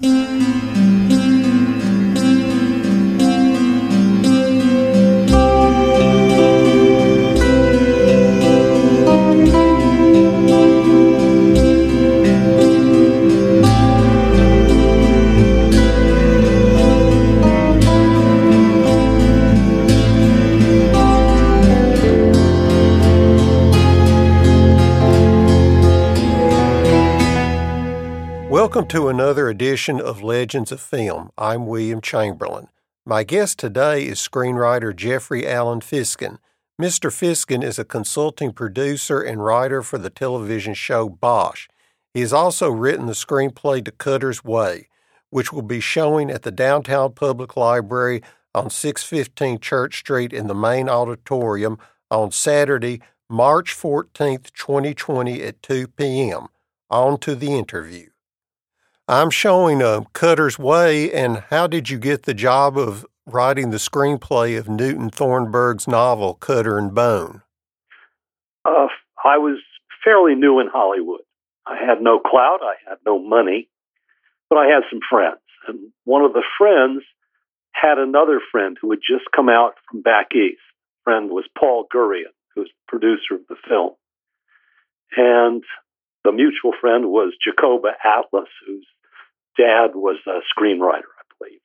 Música 0.00 0.77
edition 29.58 30.00
of 30.00 30.22
Legends 30.22 30.70
of 30.70 30.80
Film. 30.80 31.30
I'm 31.36 31.66
William 31.66 32.00
Chamberlain. 32.00 32.68
My 33.04 33.24
guest 33.24 33.58
today 33.58 34.06
is 34.06 34.20
screenwriter 34.20 34.94
Jeffrey 34.94 35.48
Allen 35.48 35.80
Fiskin. 35.80 36.38
Mr. 36.80 37.10
Fiskin 37.10 37.64
is 37.64 37.76
a 37.76 37.84
consulting 37.84 38.52
producer 38.52 39.20
and 39.20 39.44
writer 39.44 39.82
for 39.82 39.98
the 39.98 40.10
television 40.10 40.74
show 40.74 41.08
Bosch. 41.08 41.66
He 42.14 42.20
has 42.20 42.32
also 42.32 42.70
written 42.70 43.06
the 43.06 43.14
screenplay 43.14 43.84
to 43.84 43.90
Cutter's 43.90 44.44
Way, 44.44 44.86
which 45.30 45.52
will 45.52 45.62
be 45.62 45.80
showing 45.80 46.30
at 46.30 46.42
the 46.42 46.52
Downtown 46.52 47.14
Public 47.14 47.56
Library 47.56 48.22
on 48.54 48.70
615 48.70 49.58
Church 49.58 49.98
Street 49.98 50.32
in 50.32 50.46
the 50.46 50.54
main 50.54 50.88
auditorium 50.88 51.80
on 52.12 52.30
Saturday, 52.30 53.00
March 53.28 53.76
14th, 53.76 54.52
2020 54.52 55.42
at 55.42 55.60
2 55.64 55.88
p.m. 55.88 56.46
On 56.90 57.18
to 57.18 57.34
the 57.34 57.58
interview. 57.58 58.07
I'm 59.10 59.30
showing 59.30 59.80
a 59.80 60.04
Cutter's 60.12 60.58
Way, 60.58 61.10
and 61.10 61.42
how 61.48 61.66
did 61.66 61.88
you 61.88 61.96
get 61.96 62.24
the 62.24 62.34
job 62.34 62.76
of 62.76 63.06
writing 63.24 63.70
the 63.70 63.78
screenplay 63.78 64.58
of 64.58 64.68
Newton 64.68 65.08
Thornburg's 65.08 65.88
novel 65.88 66.34
Cutter 66.34 66.76
and 66.76 66.94
Bone? 66.94 67.40
Uh, 68.66 68.88
I 69.24 69.38
was 69.38 69.60
fairly 70.04 70.34
new 70.34 70.60
in 70.60 70.66
Hollywood. 70.70 71.22
I 71.66 71.76
had 71.76 72.02
no 72.02 72.18
clout, 72.18 72.60
I 72.62 72.74
had 72.86 72.98
no 73.06 73.18
money, 73.18 73.70
but 74.50 74.58
I 74.58 74.66
had 74.66 74.82
some 74.90 75.00
friends. 75.08 75.40
And 75.66 75.90
one 76.04 76.22
of 76.22 76.34
the 76.34 76.44
friends 76.58 77.02
had 77.72 77.96
another 77.96 78.40
friend 78.52 78.76
who 78.78 78.90
had 78.90 79.00
just 79.00 79.24
come 79.34 79.48
out 79.48 79.72
from 79.90 80.02
back 80.02 80.34
east. 80.34 80.60
friend 81.04 81.30
was 81.30 81.46
Paul 81.58 81.86
Gurian, 81.90 82.34
who's 82.54 82.70
producer 82.86 83.36
of 83.36 83.46
the 83.48 83.56
film. 83.66 83.92
And 85.16 85.64
the 86.24 86.32
mutual 86.32 86.72
friend 86.78 87.06
was 87.06 87.32
Jacoba 87.42 87.92
Atlas, 88.04 88.50
who's 88.66 88.86
dad 89.58 89.94
was 89.94 90.16
a 90.26 90.40
screenwriter, 90.54 91.10
I 91.10 91.24
believe. 91.38 91.60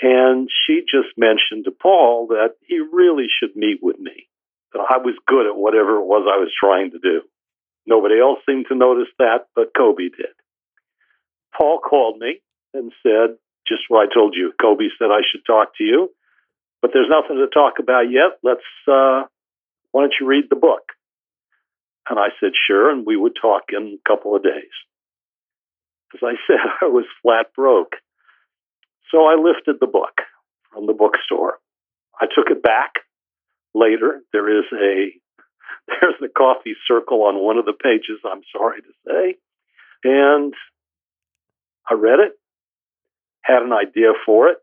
And 0.00 0.48
she 0.66 0.82
just 0.82 1.16
mentioned 1.16 1.64
to 1.64 1.72
Paul 1.72 2.28
that 2.28 2.54
he 2.66 2.78
really 2.78 3.26
should 3.26 3.56
meet 3.56 3.78
with 3.82 3.98
me, 3.98 4.28
that 4.72 4.84
I 4.88 4.98
was 4.98 5.16
good 5.26 5.46
at 5.46 5.56
whatever 5.56 5.96
it 5.96 6.04
was 6.04 6.28
I 6.30 6.38
was 6.38 6.52
trying 6.58 6.92
to 6.92 6.98
do. 6.98 7.22
Nobody 7.86 8.20
else 8.20 8.38
seemed 8.46 8.66
to 8.68 8.76
notice 8.76 9.08
that, 9.18 9.46
but 9.56 9.74
Kobe 9.76 10.10
did. 10.14 10.36
Paul 11.56 11.80
called 11.80 12.18
me 12.18 12.40
and 12.74 12.92
said, 13.02 13.36
just 13.66 13.82
what 13.88 14.06
I 14.08 14.14
told 14.14 14.34
you. 14.36 14.52
Kobe 14.60 14.84
said 14.98 15.08
I 15.10 15.22
should 15.30 15.44
talk 15.46 15.76
to 15.78 15.84
you, 15.84 16.10
but 16.80 16.90
there's 16.92 17.10
nothing 17.10 17.36
to 17.36 17.48
talk 17.48 17.78
about 17.80 18.10
yet. 18.10 18.38
Let's, 18.42 18.60
uh, 18.86 19.24
why 19.90 20.02
don't 20.02 20.14
you 20.20 20.26
read 20.26 20.44
the 20.50 20.56
book? 20.56 20.92
And 22.08 22.18
I 22.18 22.28
said, 22.40 22.52
sure. 22.66 22.90
And 22.90 23.04
we 23.04 23.16
would 23.16 23.36
talk 23.40 23.64
in 23.70 23.98
a 23.98 24.08
couple 24.08 24.36
of 24.36 24.42
days. 24.42 24.72
As 26.14 26.20
I 26.22 26.34
said, 26.46 26.58
I 26.82 26.86
was 26.86 27.04
flat 27.22 27.54
broke. 27.54 27.96
So 29.10 29.26
I 29.26 29.34
lifted 29.34 29.76
the 29.80 29.86
book 29.86 30.20
from 30.72 30.86
the 30.86 30.92
bookstore. 30.92 31.58
I 32.20 32.26
took 32.26 32.50
it 32.50 32.62
back 32.62 32.92
later. 33.74 34.20
There 34.32 34.58
is 34.58 34.64
a 34.72 35.12
there's 35.88 36.14
the 36.20 36.28
coffee 36.28 36.74
circle 36.86 37.24
on 37.24 37.42
one 37.42 37.58
of 37.58 37.64
the 37.64 37.72
pages, 37.72 38.20
I'm 38.24 38.42
sorry 38.52 38.82
to 38.82 38.88
say. 39.06 39.36
And 40.04 40.54
I 41.90 41.94
read 41.94 42.20
it, 42.20 42.32
had 43.42 43.62
an 43.62 43.72
idea 43.72 44.12
for 44.26 44.48
it, 44.48 44.58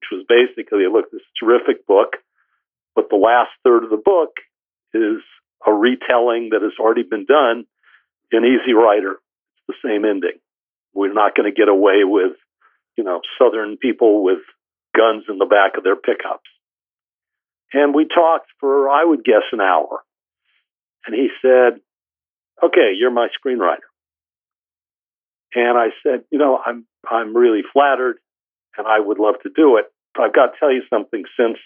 which 0.00 0.18
was 0.18 0.26
basically 0.28 0.84
look, 0.92 1.10
this 1.10 1.22
terrific 1.40 1.86
book, 1.86 2.16
but 2.94 3.08
the 3.10 3.16
last 3.16 3.50
third 3.64 3.84
of 3.84 3.90
the 3.90 4.02
book 4.02 4.36
is 4.94 5.22
a 5.66 5.72
retelling 5.72 6.50
that 6.52 6.62
has 6.62 6.72
already 6.78 7.02
been 7.02 7.24
done 7.24 7.64
in 8.30 8.44
Easy 8.44 8.74
Rider. 8.74 9.12
It's 9.12 9.78
the 9.82 9.88
same 9.88 10.04
ending. 10.04 10.38
We're 10.94 11.12
not 11.12 11.34
going 11.34 11.50
to 11.50 11.56
get 11.56 11.68
away 11.68 12.04
with, 12.04 12.32
you 12.96 13.04
know, 13.04 13.20
Southern 13.38 13.76
people 13.76 14.22
with 14.22 14.38
guns 14.96 15.24
in 15.28 15.38
the 15.38 15.46
back 15.46 15.76
of 15.76 15.84
their 15.84 15.96
pickups. 15.96 16.48
And 17.72 17.94
we 17.94 18.06
talked 18.06 18.48
for, 18.60 18.90
I 18.90 19.04
would 19.04 19.24
guess, 19.24 19.44
an 19.52 19.60
hour. 19.60 20.00
And 21.06 21.14
he 21.14 21.28
said, 21.40 21.80
Okay, 22.62 22.92
you're 22.96 23.10
my 23.10 23.28
screenwriter. 23.28 23.88
And 25.54 25.78
I 25.78 25.88
said, 26.02 26.24
You 26.30 26.38
know, 26.38 26.60
I'm, 26.64 26.86
I'm 27.10 27.36
really 27.36 27.62
flattered 27.72 28.16
and 28.76 28.86
I 28.86 29.00
would 29.00 29.18
love 29.18 29.36
to 29.42 29.50
do 29.54 29.76
it. 29.78 29.86
But 30.14 30.24
I've 30.24 30.34
got 30.34 30.46
to 30.46 30.52
tell 30.60 30.72
you 30.72 30.82
something 30.90 31.24
since 31.38 31.58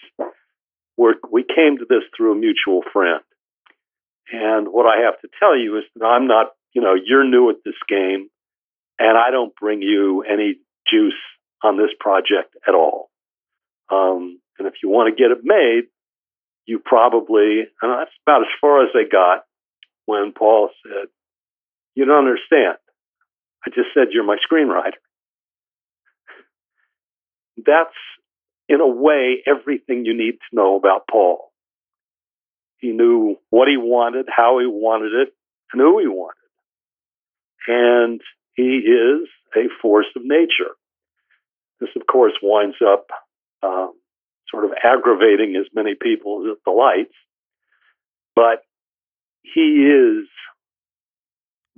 we're, 0.95 1.15
we 1.29 1.43
came 1.43 1.77
to 1.77 1.85
this 1.87 2.03
through 2.15 2.33
a 2.33 2.35
mutual 2.35 2.81
friend. 2.93 3.21
And 4.31 4.67
what 4.69 4.85
I 4.85 5.03
have 5.05 5.19
to 5.21 5.29
tell 5.39 5.57
you 5.57 5.77
is 5.77 5.83
that 5.95 6.05
I'm 6.05 6.27
not, 6.27 6.47
you 6.73 6.81
know, 6.81 6.95
you're 6.95 7.23
new 7.23 7.49
at 7.49 7.57
this 7.63 7.75
game 7.87 8.29
and 8.99 9.17
I 9.17 9.31
don't 9.31 9.55
bring 9.55 9.81
you 9.81 10.23
any 10.23 10.55
juice 10.91 11.13
on 11.63 11.77
this 11.77 11.91
project 11.99 12.55
at 12.67 12.75
all. 12.75 13.09
Um, 13.89 14.39
and 14.59 14.67
if 14.67 14.75
you 14.83 14.89
want 14.89 15.15
to 15.15 15.21
get 15.21 15.31
it 15.31 15.39
made, 15.43 15.83
you 16.65 16.79
probably, 16.83 17.61
and 17.81 17.91
that's 17.91 18.11
about 18.25 18.41
as 18.41 18.47
far 18.59 18.83
as 18.83 18.89
they 18.93 19.09
got 19.09 19.43
when 20.05 20.33
Paul 20.37 20.69
said, 20.83 21.07
You 21.95 22.05
don't 22.05 22.27
understand. 22.27 22.77
I 23.65 23.69
just 23.69 23.89
said 23.93 24.09
you're 24.11 24.23
my 24.23 24.37
screenwriter. 24.37 24.97
That's, 27.65 27.95
in 28.69 28.81
a 28.81 28.87
way, 28.87 29.43
everything 29.47 30.05
you 30.05 30.15
need 30.15 30.33
to 30.33 30.55
know 30.55 30.75
about 30.75 31.07
Paul. 31.09 31.51
He 32.77 32.91
knew 32.91 33.37
what 33.49 33.67
he 33.67 33.77
wanted, 33.77 34.27
how 34.29 34.59
he 34.59 34.67
wanted 34.67 35.13
it, 35.13 35.29
and 35.73 35.81
who 35.81 35.99
he 35.99 36.07
wanted. 36.07 36.35
And 37.67 38.21
he 38.57 38.63
is 38.63 39.29
a 39.55 39.69
force 39.81 40.07
of 40.15 40.23
nature. 40.25 40.73
This, 41.79 41.89
of 41.95 42.05
course, 42.07 42.33
winds 42.41 42.75
up 42.85 43.05
um, 43.63 43.93
sort 44.49 44.65
of 44.65 44.71
aggravating 44.83 45.55
as 45.55 45.67
many 45.73 45.93
people 45.95 46.43
as 46.43 46.57
it 46.57 46.63
delights, 46.65 47.13
but 48.35 48.63
he 49.43 49.85
is 49.85 50.27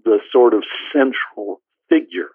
the 0.04 0.20
sort 0.32 0.54
of 0.54 0.64
central 0.94 1.62
figure 1.90 2.30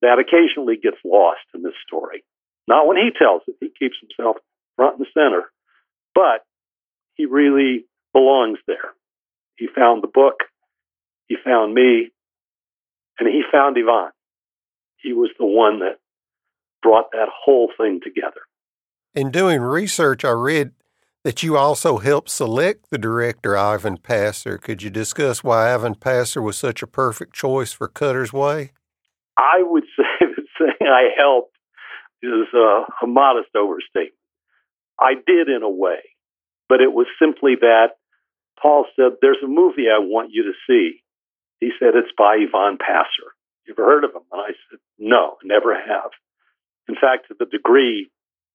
that 0.00 0.18
occasionally 0.18 0.76
gets 0.76 0.96
lost 1.04 1.44
in 1.54 1.62
this 1.62 1.74
story. 1.86 2.24
Not 2.66 2.86
when 2.86 2.96
he 2.96 3.10
tells 3.16 3.42
it, 3.46 3.56
he 3.60 3.68
keeps 3.78 3.96
himself 4.00 4.36
front 4.76 4.98
and 4.98 5.06
center, 5.12 5.52
but 6.14 6.44
he 7.14 7.26
really 7.26 7.84
belongs 8.12 8.58
there. 8.66 8.92
He 9.56 9.68
found 9.74 10.02
the 10.02 10.08
book, 10.08 10.40
he 11.28 11.36
found 11.44 11.74
me, 11.74 12.10
and 13.18 13.28
he 13.28 13.42
found 13.50 13.76
Ivan. 13.78 14.10
He 14.96 15.12
was 15.12 15.30
the 15.38 15.46
one 15.46 15.80
that 15.80 15.98
brought 16.82 17.12
that 17.12 17.28
whole 17.44 17.70
thing 17.76 18.00
together. 18.02 18.40
In 19.14 19.30
doing 19.30 19.60
research, 19.60 20.24
I 20.24 20.30
read 20.30 20.72
that 21.24 21.42
you 21.42 21.56
also 21.56 21.98
helped 21.98 22.28
select 22.28 22.90
the 22.90 22.98
director, 22.98 23.56
Ivan 23.56 23.96
Passer. 23.96 24.58
Could 24.58 24.82
you 24.82 24.90
discuss 24.90 25.42
why 25.42 25.72
Ivan 25.72 25.94
Passer 25.94 26.42
was 26.42 26.58
such 26.58 26.82
a 26.82 26.86
perfect 26.86 27.32
choice 27.34 27.72
for 27.72 27.88
Cutter's 27.88 28.32
Way? 28.32 28.72
I 29.36 29.62
would 29.62 29.84
say 29.96 30.04
that 30.20 30.44
saying 30.58 30.90
I 30.90 31.08
helped 31.16 31.56
is 32.22 32.46
a, 32.54 32.84
a 33.02 33.06
modest 33.06 33.50
overstatement. 33.56 34.12
I 35.00 35.14
did 35.26 35.48
in 35.48 35.62
a 35.62 35.70
way, 35.70 36.00
but 36.68 36.80
it 36.80 36.92
was 36.92 37.06
simply 37.20 37.56
that 37.60 37.96
Paul 38.60 38.86
said, 38.96 39.12
There's 39.20 39.42
a 39.42 39.48
movie 39.48 39.86
I 39.90 39.98
want 39.98 40.30
you 40.32 40.44
to 40.44 40.52
see. 40.68 41.02
He 41.60 41.70
said, 41.78 41.94
It's 41.94 42.12
by 42.16 42.36
Ivan 42.36 42.78
Passer. 42.78 43.32
You 43.66 43.74
ever 43.74 43.84
heard 43.84 44.04
of 44.04 44.10
him? 44.10 44.22
And 44.32 44.40
I 44.40 44.48
said, 44.70 44.78
No, 44.98 45.36
never 45.44 45.74
have. 45.74 46.10
In 46.88 46.94
fact, 46.94 47.28
to 47.28 47.34
the 47.38 47.46
degree 47.46 48.10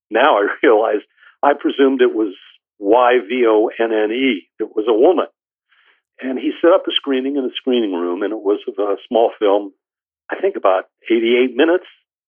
now 0.10 0.38
I 0.38 0.48
realize 0.63 1.01
I 1.44 1.54
presumed 1.60 2.01
it 2.01 2.13
was 2.13 2.36
Y 2.80 3.13
V 3.28 3.46
O 3.48 3.69
N 3.80 3.92
N 3.92 4.12
E. 4.12 4.50
It 4.60 4.75
was 4.75 4.86
a 4.88 4.94
woman. 4.94 5.28
And 6.22 6.38
he 6.38 6.51
set 6.62 6.74
up 6.74 6.84
a 6.88 6.92
screening 6.92 7.38
in 7.38 7.46
a 7.46 7.56
screening 7.56 7.94
room, 7.94 8.24
and 8.24 8.34
it 8.34 8.40
was 8.40 8.60
of 8.68 8.78
a 8.78 8.98
small 9.07 9.31
film, 9.40 9.72
I 10.30 10.36
think 10.42 10.57
about 10.57 10.86
88 11.10 11.56
minutes, 11.56 11.86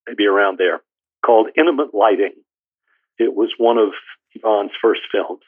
maybe 0.08 0.26
around 0.26 0.58
there, 0.58 0.80
called 1.26 1.50
Intimate 1.58 1.94
Lighting. 1.94 2.34
It 3.20 3.36
was 3.36 3.52
one 3.58 3.78
of 3.78 3.90
Ivan's 4.34 4.72
first 4.82 5.02
films. 5.12 5.42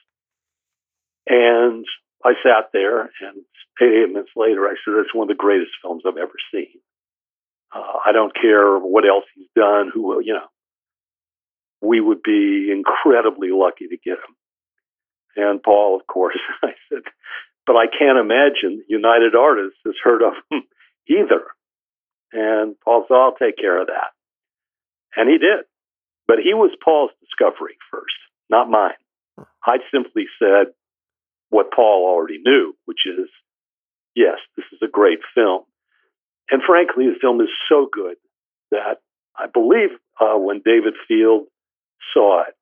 And 1.25 1.86
I 2.24 2.34
sat 2.44 2.72
there, 2.74 3.02
and 3.02 3.44
eight 3.81 4.10
minutes 4.10 4.31
later, 4.36 4.66
I 4.66 4.75
said, 4.84 4.96
"It's 4.96 5.14
one 5.14 5.30
of 5.30 5.36
the 5.36 5.42
greatest 5.42 5.72
films 5.81 6.04
I've 6.06 6.18
ever 6.18 6.38
seen." 6.54 6.80
Uh, 7.74 8.00
I 8.06 8.12
don't 8.12 8.34
care 8.34 8.78
what 8.78 9.08
else 9.08 9.25
he's 9.36 9.50
done. 9.56 9.92
Who, 9.94 10.22
you 10.24 10.34
know, 10.34 10.48
we 11.81 12.00
would 12.00 12.24
be 12.24 12.72
incredibly 12.72 13.50
lucky 13.52 13.88
to 13.88 13.98
get 13.98 14.18
him. 14.18 14.36
And 15.36 15.62
Paul, 15.62 16.00
of 16.00 16.08
course, 16.08 16.38
I 16.64 16.74
said, 16.90 17.04
but 17.66 17.75
I 17.75 17.86
can't 17.88 18.18
imagine 18.18 18.84
United 18.88 19.36
Artists 19.36 19.80
has 19.86 19.96
heard 20.04 20.22
of 20.22 20.34
him 20.50 20.64
either. 21.08 21.44
And 22.31 22.75
Paul 22.84 23.06
said, 23.08 23.16
I'll 23.16 23.36
take 23.36 23.58
care 23.58 23.80
of 23.80 23.88
that. 23.88 24.12
And 25.16 25.30
he 25.30 25.38
did. 25.38 25.66
But 26.28 26.38
he 26.44 26.54
was 26.54 26.72
Paul's 26.84 27.12
discovery 27.20 27.78
first, 27.92 28.16
not 28.50 28.70
mine. 28.70 28.92
I 29.66 29.78
simply 29.92 30.25
said 30.40 30.74
what 31.54 31.72
Paul 31.72 32.08
already 32.08 32.40
knew, 32.44 32.76
which 32.86 33.02
is, 33.06 33.30
yes, 34.16 34.38
this 34.58 34.66
is 34.72 34.80
a 34.82 34.92
great 34.92 35.20
film. 35.36 35.62
And 36.50 36.62
frankly, 36.66 37.06
the 37.06 37.20
film 37.22 37.40
is 37.42 37.50
so 37.70 37.88
good 37.92 38.16
that 38.72 38.98
I 39.38 39.46
believe 39.46 39.90
uh, 40.20 40.38
when 40.38 40.62
David 40.66 40.96
Field 41.08 41.44
saw 42.14 42.42
it, 42.42 42.56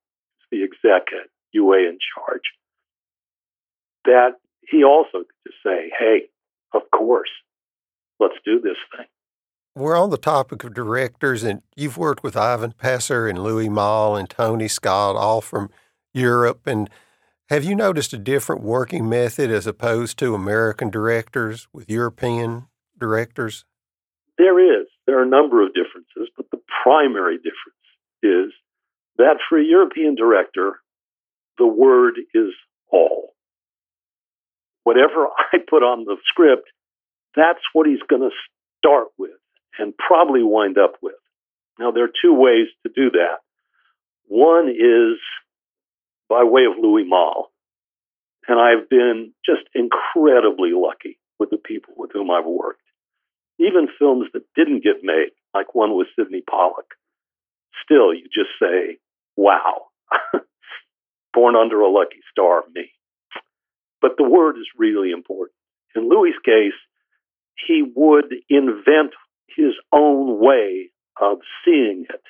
the 0.52 0.64
exec 0.64 1.08
at 1.14 1.30
UA 1.54 1.78
in 1.90 1.98
charge, 2.16 2.42
that 4.06 4.32
he 4.68 4.84
also 4.84 5.20
could 5.20 5.48
just 5.48 5.58
say, 5.66 5.92
hey, 5.98 6.24
of 6.74 6.82
course, 6.94 7.30
let's 8.20 8.36
do 8.46 8.60
this 8.60 8.78
thing. 8.96 9.08
We're 9.74 9.98
on 9.98 10.10
the 10.10 10.18
topic 10.18 10.66
of 10.66 10.74
directors, 10.74 11.44
and 11.44 11.62
you've 11.78 11.98
worked 11.98 12.24
with 12.24 12.36
Ivan 12.36 12.74
Passer 12.74 13.28
and 13.28 13.42
Louis 13.42 13.70
Malle 13.70 14.18
and 14.18 14.30
Tony 14.30 14.68
Scott, 14.68 15.16
all 15.16 15.40
from 15.40 15.70
Europe. 16.14 16.68
And 16.68 16.90
have 17.52 17.66
you 17.66 17.76
noticed 17.76 18.14
a 18.14 18.18
different 18.18 18.64
working 18.64 19.10
method 19.10 19.52
as 19.52 19.68
opposed 19.68 20.18
to 20.18 20.34
American 20.34 20.90
directors 20.90 21.68
with 21.74 21.90
European 21.90 22.68
directors? 22.98 23.66
There 24.38 24.58
is. 24.58 24.88
There 25.06 25.20
are 25.20 25.24
a 25.24 25.30
number 25.30 25.62
of 25.62 25.74
differences, 25.74 26.32
but 26.38 26.50
the 26.50 26.62
primary 26.82 27.36
difference 27.36 27.76
is 28.24 28.54
that 29.18 29.36
for 29.50 29.60
a 29.60 29.66
European 29.66 30.16
director, 30.16 30.80
the 31.58 31.68
word 31.68 32.14
is 32.34 32.54
all. 32.90 33.34
Whatever 34.84 35.28
I 35.54 35.58
put 35.70 35.84
on 35.84 36.06
the 36.06 36.16
script, 36.30 36.70
that's 37.36 37.60
what 37.74 37.86
he's 37.86 38.00
going 38.08 38.22
to 38.22 38.36
start 38.78 39.08
with 39.18 39.32
and 39.78 39.94
probably 39.98 40.42
wind 40.42 40.78
up 40.78 40.94
with. 41.02 41.16
Now, 41.78 41.92
there 41.92 42.06
are 42.06 42.12
two 42.24 42.34
ways 42.34 42.68
to 42.84 42.94
do 42.96 43.12
that. 43.12 43.40
One 44.30 44.70
is 44.70 45.20
by 46.32 46.46
way 46.46 46.64
of 46.64 46.82
Louis 46.82 47.04
Malle. 47.06 47.52
And 48.48 48.58
I've 48.58 48.90
been 48.90 49.34
just 49.46 49.64
incredibly 49.76 50.72
lucky 50.74 51.20
with 51.38 51.50
the 51.50 51.58
people 51.58 51.94
with 51.98 52.12
whom 52.14 52.32
I've 52.32 52.46
worked. 52.46 52.80
Even 53.60 53.90
films 54.00 54.28
that 54.34 54.44
didn't 54.56 54.82
get 54.84 55.04
made, 55.04 55.32
like 55.54 55.76
one 55.76 55.96
with 55.96 56.08
Sydney 56.18 56.42
Pollack, 56.50 56.88
still 57.84 58.14
you 58.14 58.24
just 58.34 58.50
say, 58.62 58.98
wow, 59.36 59.88
born 61.34 61.56
under 61.58 61.82
a 61.82 61.92
lucky 61.92 62.22
star, 62.32 62.64
me. 62.74 62.92
But 64.02 64.12
the 64.18 64.28
word 64.28 64.58
is 64.58 64.68
really 64.78 65.12
important. 65.12 65.56
In 65.96 66.08
Louis's 66.08 66.40
case, 66.46 66.80
he 67.68 67.84
would 67.94 68.34
invent 68.50 69.12
his 69.56 69.74
own 69.92 70.40
way 70.40 70.92
of 71.22 71.40
seeing 71.66 72.06
it, 72.10 72.24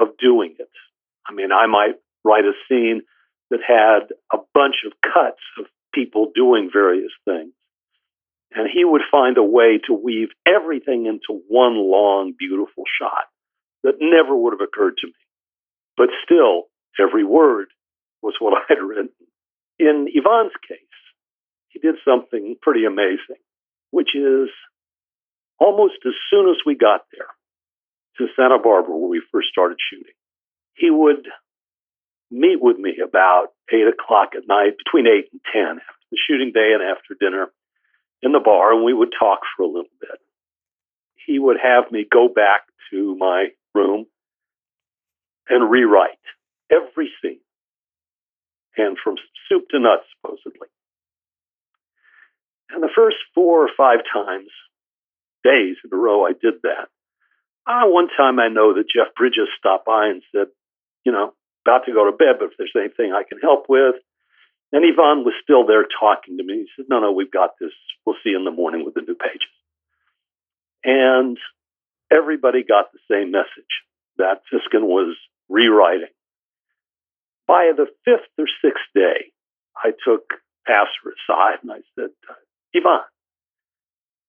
of 0.00 0.16
doing 0.18 0.56
it. 0.58 0.70
I 1.28 1.34
mean, 1.34 1.52
I 1.52 1.66
might 1.66 1.96
write 2.24 2.44
a 2.44 2.52
scene 2.68 3.02
that 3.50 3.60
had 3.66 4.08
a 4.32 4.38
bunch 4.54 4.76
of 4.86 4.92
cuts 5.02 5.42
of 5.58 5.66
people 5.94 6.32
doing 6.34 6.70
various 6.72 7.12
things. 7.24 7.52
And 8.54 8.68
he 8.72 8.84
would 8.84 9.02
find 9.10 9.38
a 9.38 9.42
way 9.42 9.80
to 9.86 9.94
weave 9.94 10.28
everything 10.46 11.06
into 11.06 11.42
one 11.48 11.76
long, 11.76 12.34
beautiful 12.38 12.84
shot 13.00 13.24
that 13.82 13.94
never 14.00 14.36
would 14.36 14.52
have 14.52 14.66
occurred 14.66 14.94
to 14.98 15.06
me. 15.06 15.12
But 15.96 16.08
still, 16.24 16.64
every 17.00 17.24
word 17.24 17.68
was 18.22 18.34
what 18.38 18.54
I 18.58 18.64
had 18.68 18.82
written. 18.82 19.10
In 19.78 20.06
Ivan's 20.14 20.52
case, 20.68 20.78
he 21.68 21.78
did 21.78 21.96
something 22.04 22.56
pretty 22.60 22.84
amazing, 22.84 23.40
which 23.90 24.14
is 24.14 24.48
almost 25.58 25.94
as 26.06 26.12
soon 26.30 26.50
as 26.50 26.56
we 26.66 26.74
got 26.74 27.02
there 27.12 27.28
to 28.18 28.32
Santa 28.36 28.58
Barbara, 28.58 28.96
where 28.96 29.08
we 29.08 29.22
first 29.32 29.48
started 29.48 29.78
shooting, 29.90 30.12
he 30.74 30.90
would 30.90 31.26
meet 32.32 32.60
with 32.60 32.78
me 32.78 32.94
about 33.04 33.48
eight 33.72 33.86
o'clock 33.86 34.30
at 34.36 34.48
night, 34.48 34.78
between 34.78 35.06
eight 35.06 35.28
and 35.32 35.40
10 35.52 35.62
after 35.62 36.06
the 36.10 36.18
shooting 36.26 36.52
day 36.52 36.72
and 36.72 36.82
after 36.82 37.14
dinner 37.18 37.48
in 38.22 38.32
the 38.32 38.40
bar, 38.40 38.72
and 38.72 38.84
we 38.84 38.94
would 38.94 39.12
talk 39.18 39.40
for 39.56 39.64
a 39.64 39.66
little 39.66 39.92
bit. 40.00 40.18
He 41.26 41.38
would 41.38 41.58
have 41.62 41.92
me 41.92 42.06
go 42.10 42.28
back 42.28 42.62
to 42.90 43.16
my 43.16 43.48
room 43.74 44.06
and 45.48 45.70
rewrite 45.70 46.10
every 46.70 47.10
scene, 47.20 47.40
and 48.76 48.96
from 49.02 49.16
soup 49.48 49.64
to 49.70 49.78
nuts, 49.78 50.04
supposedly. 50.16 50.68
And 52.70 52.82
the 52.82 52.88
first 52.94 53.16
four 53.34 53.62
or 53.62 53.70
five 53.76 53.98
times, 54.12 54.48
days 55.44 55.76
in 55.84 55.90
a 55.92 55.96
row, 55.96 56.24
I 56.24 56.32
did 56.32 56.54
that. 56.62 56.88
Uh, 57.66 57.86
one 57.86 58.08
time 58.16 58.38
I 58.38 58.48
know 58.48 58.74
that 58.74 58.84
Jeff 58.88 59.14
Bridges 59.14 59.48
stopped 59.58 59.86
by 59.86 60.06
and 60.06 60.22
said, 60.34 60.46
you 61.04 61.12
know, 61.12 61.34
about 61.66 61.86
to 61.86 61.92
go 61.92 62.04
to 62.04 62.16
bed, 62.16 62.36
but 62.38 62.50
if 62.50 62.52
there's 62.58 62.72
anything 62.76 63.12
I 63.12 63.22
can 63.28 63.38
help 63.38 63.66
with. 63.68 63.96
And 64.72 64.84
Ivan 64.84 65.24
was 65.24 65.34
still 65.42 65.66
there 65.66 65.84
talking 66.00 66.38
to 66.38 66.44
me. 66.44 66.64
He 66.64 66.68
said, 66.76 66.86
No, 66.88 67.00
no, 67.00 67.12
we've 67.12 67.30
got 67.30 67.50
this. 67.60 67.72
We'll 68.06 68.16
see 68.24 68.30
you 68.30 68.38
in 68.38 68.44
the 68.44 68.50
morning 68.50 68.84
with 68.84 68.94
the 68.94 69.02
new 69.02 69.14
pages. 69.14 69.52
And 70.84 71.38
everybody 72.10 72.64
got 72.64 72.86
the 72.92 72.98
same 73.10 73.30
message 73.30 73.72
that 74.18 74.42
Fiskin 74.52 74.82
was 74.82 75.16
rewriting. 75.48 76.12
By 77.46 77.72
the 77.76 77.86
fifth 78.04 78.30
or 78.38 78.46
sixth 78.64 78.84
day, 78.94 79.32
I 79.76 79.92
took 80.04 80.22
Passer 80.66 81.14
aside 81.28 81.58
and 81.62 81.72
I 81.72 81.80
said, 81.94 82.10
Ivan, 82.74 83.00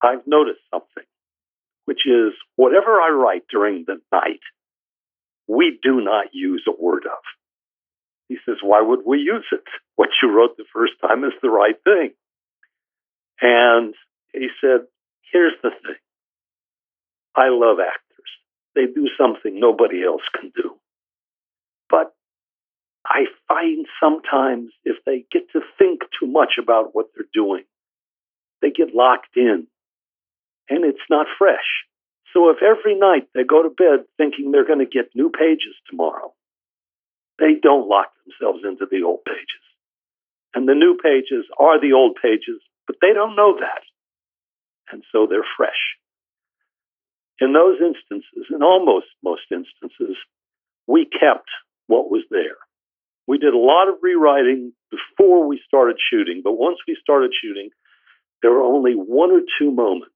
I've 0.02 0.26
noticed 0.26 0.60
something, 0.70 1.04
which 1.86 2.06
is 2.06 2.34
whatever 2.56 3.00
I 3.00 3.10
write 3.10 3.44
during 3.50 3.84
the 3.86 4.00
night, 4.12 4.40
we 5.48 5.78
do 5.82 6.00
not 6.00 6.26
use 6.32 6.64
a 6.66 6.82
word 6.82 7.04
of. 7.06 7.18
He 8.28 8.36
says, 8.46 8.56
Why 8.62 8.80
would 8.80 9.00
we 9.06 9.18
use 9.18 9.46
it? 9.52 9.64
What 9.96 10.10
you 10.22 10.30
wrote 10.32 10.56
the 10.56 10.64
first 10.72 10.94
time 11.00 11.24
is 11.24 11.32
the 11.42 11.50
right 11.50 11.76
thing. 11.84 12.12
And 13.40 13.94
he 14.32 14.48
said, 14.60 14.86
Here's 15.32 15.54
the 15.62 15.70
thing 15.70 15.96
I 17.36 17.48
love 17.48 17.78
actors. 17.80 18.00
They 18.74 18.86
do 18.86 19.08
something 19.18 19.58
nobody 19.58 20.04
else 20.04 20.22
can 20.38 20.52
do. 20.54 20.76
But 21.90 22.14
I 23.06 23.26
find 23.48 23.86
sometimes 24.02 24.70
if 24.84 24.96
they 25.04 25.24
get 25.30 25.50
to 25.52 25.60
think 25.78 26.00
too 26.18 26.26
much 26.26 26.54
about 26.60 26.94
what 26.94 27.06
they're 27.14 27.26
doing, 27.34 27.64
they 28.62 28.70
get 28.70 28.94
locked 28.94 29.36
in 29.36 29.66
and 30.68 30.84
it's 30.84 30.98
not 31.10 31.26
fresh. 31.38 31.84
So 32.34 32.50
if 32.50 32.58
every 32.62 32.98
night 32.98 33.28
they 33.32 33.44
go 33.44 33.62
to 33.62 33.70
bed 33.70 34.06
thinking 34.18 34.50
they're 34.50 34.66
going 34.66 34.84
to 34.84 34.86
get 34.86 35.14
new 35.14 35.30
pages 35.30 35.74
tomorrow, 35.88 36.34
they 37.38 37.54
don't 37.62 37.88
lock 37.88 38.10
themselves 38.26 38.64
into 38.64 38.86
the 38.90 39.06
old 39.06 39.24
pages. 39.24 39.64
And 40.54 40.68
the 40.68 40.74
new 40.74 40.98
pages 41.02 41.46
are 41.58 41.80
the 41.80 41.92
old 41.94 42.18
pages, 42.20 42.60
but 42.86 42.96
they 43.00 43.12
don't 43.12 43.36
know 43.36 43.56
that. 43.58 43.82
And 44.92 45.02
so 45.12 45.26
they're 45.30 45.46
fresh. 45.56 45.96
In 47.40 47.52
those 47.52 47.78
instances, 47.80 48.46
in 48.50 48.62
almost 48.62 49.06
most 49.22 49.46
instances, 49.50 50.16
we 50.86 51.06
kept 51.06 51.48
what 51.86 52.10
was 52.10 52.22
there. 52.30 52.58
We 53.26 53.38
did 53.38 53.54
a 53.54 53.58
lot 53.58 53.88
of 53.88 53.94
rewriting 54.02 54.72
before 54.90 55.46
we 55.46 55.60
started 55.66 55.96
shooting, 56.10 56.42
but 56.44 56.58
once 56.58 56.78
we 56.86 56.96
started 57.00 57.32
shooting, 57.42 57.70
there 58.42 58.52
were 58.52 58.62
only 58.62 58.92
one 58.92 59.30
or 59.30 59.40
two 59.58 59.70
moments 59.70 60.13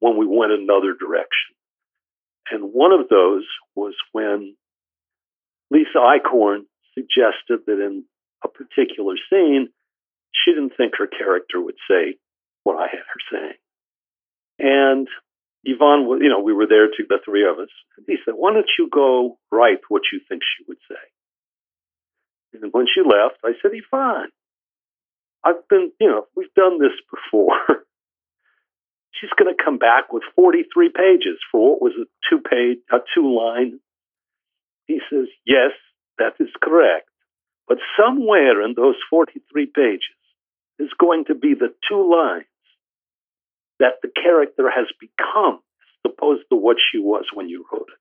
when 0.00 0.16
we 0.16 0.26
went 0.26 0.52
another 0.52 0.94
direction. 0.98 1.54
And 2.50 2.72
one 2.72 2.92
of 2.92 3.08
those 3.08 3.44
was 3.76 3.94
when 4.12 4.56
Lisa 5.70 5.98
Eichhorn 5.98 6.64
suggested 6.94 7.66
that 7.66 7.80
in 7.80 8.04
a 8.44 8.48
particular 8.48 9.14
scene, 9.30 9.68
she 10.32 10.52
didn't 10.52 10.72
think 10.76 10.94
her 10.98 11.06
character 11.06 11.60
would 11.60 11.76
say 11.88 12.16
what 12.64 12.76
I 12.76 12.88
had 12.88 12.98
her 13.06 13.22
saying. 13.32 13.60
And 14.58 15.08
Ivan, 15.66 16.08
you 16.22 16.28
know, 16.28 16.40
we 16.40 16.52
were 16.52 16.66
there 16.66 16.88
to 16.88 17.04
the 17.08 17.18
three 17.24 17.48
of 17.48 17.58
us. 17.58 17.70
And 17.96 18.06
he 18.08 18.16
said, 18.24 18.34
Why 18.36 18.52
don't 18.52 18.66
you 18.78 18.88
go 18.92 19.38
write 19.52 19.80
what 19.88 20.02
you 20.12 20.20
think 20.28 20.42
she 20.42 20.64
would 20.68 20.78
say? 20.88 21.00
And 22.62 22.72
when 22.72 22.86
she 22.92 23.00
left, 23.02 23.38
I 23.44 23.52
said, 23.62 23.72
Ivan, 23.72 24.28
I've 25.44 25.68
been, 25.68 25.92
you 26.00 26.08
know, 26.08 26.26
we've 26.36 26.52
done 26.54 26.78
this 26.80 26.92
before. 27.10 27.54
she's 29.12 29.30
going 29.38 29.54
to 29.54 29.62
come 29.62 29.78
back 29.78 30.12
with 30.12 30.22
43 30.36 30.90
pages 30.90 31.38
for 31.50 31.72
what 31.72 31.82
was 31.82 31.92
a 32.00 32.06
two 32.28 32.40
page, 32.40 32.78
a 32.90 32.98
two 33.14 33.36
line. 33.36 33.80
He 34.86 35.00
says, 35.10 35.26
yes, 35.46 35.70
that 36.18 36.34
is 36.40 36.50
correct. 36.62 37.08
But 37.68 37.78
somewhere 37.98 38.62
in 38.62 38.74
those 38.76 38.96
43 39.10 39.66
pages 39.66 40.00
is 40.78 40.88
going 40.98 41.26
to 41.26 41.34
be 41.34 41.54
the 41.54 41.72
two 41.88 42.10
lines 42.10 42.46
that 43.78 43.94
the 44.02 44.08
character 44.08 44.70
has 44.70 44.86
become 45.00 45.60
opposed 46.04 46.42
to 46.50 46.56
what 46.56 46.76
she 46.90 46.98
was 46.98 47.24
when 47.32 47.48
you 47.48 47.64
wrote 47.72 47.88
it. 47.88 48.00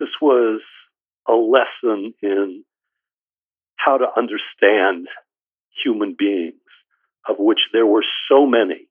This 0.00 0.10
was 0.20 0.60
a 1.28 1.34
lesson 1.34 2.14
in 2.22 2.64
how 3.76 3.98
to 3.98 4.06
understand 4.16 5.08
human 5.82 6.14
beings, 6.18 6.54
of 7.28 7.36
which 7.38 7.60
there 7.72 7.86
were 7.86 8.04
so 8.28 8.46
many, 8.46 8.88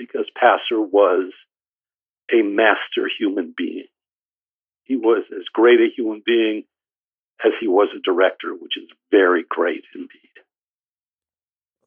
because 0.00 0.26
Passer 0.34 0.80
was 0.80 1.30
a 2.32 2.42
master 2.42 3.10
human 3.18 3.52
being. 3.54 3.84
He 4.84 4.96
was 4.96 5.24
as 5.30 5.44
great 5.52 5.78
a 5.78 5.88
human 5.94 6.22
being 6.24 6.64
as 7.44 7.52
he 7.60 7.68
was 7.68 7.88
a 7.94 8.00
director, 8.00 8.54
which 8.54 8.78
is 8.78 8.88
very 9.10 9.44
great 9.46 9.84
indeed. 9.94 10.08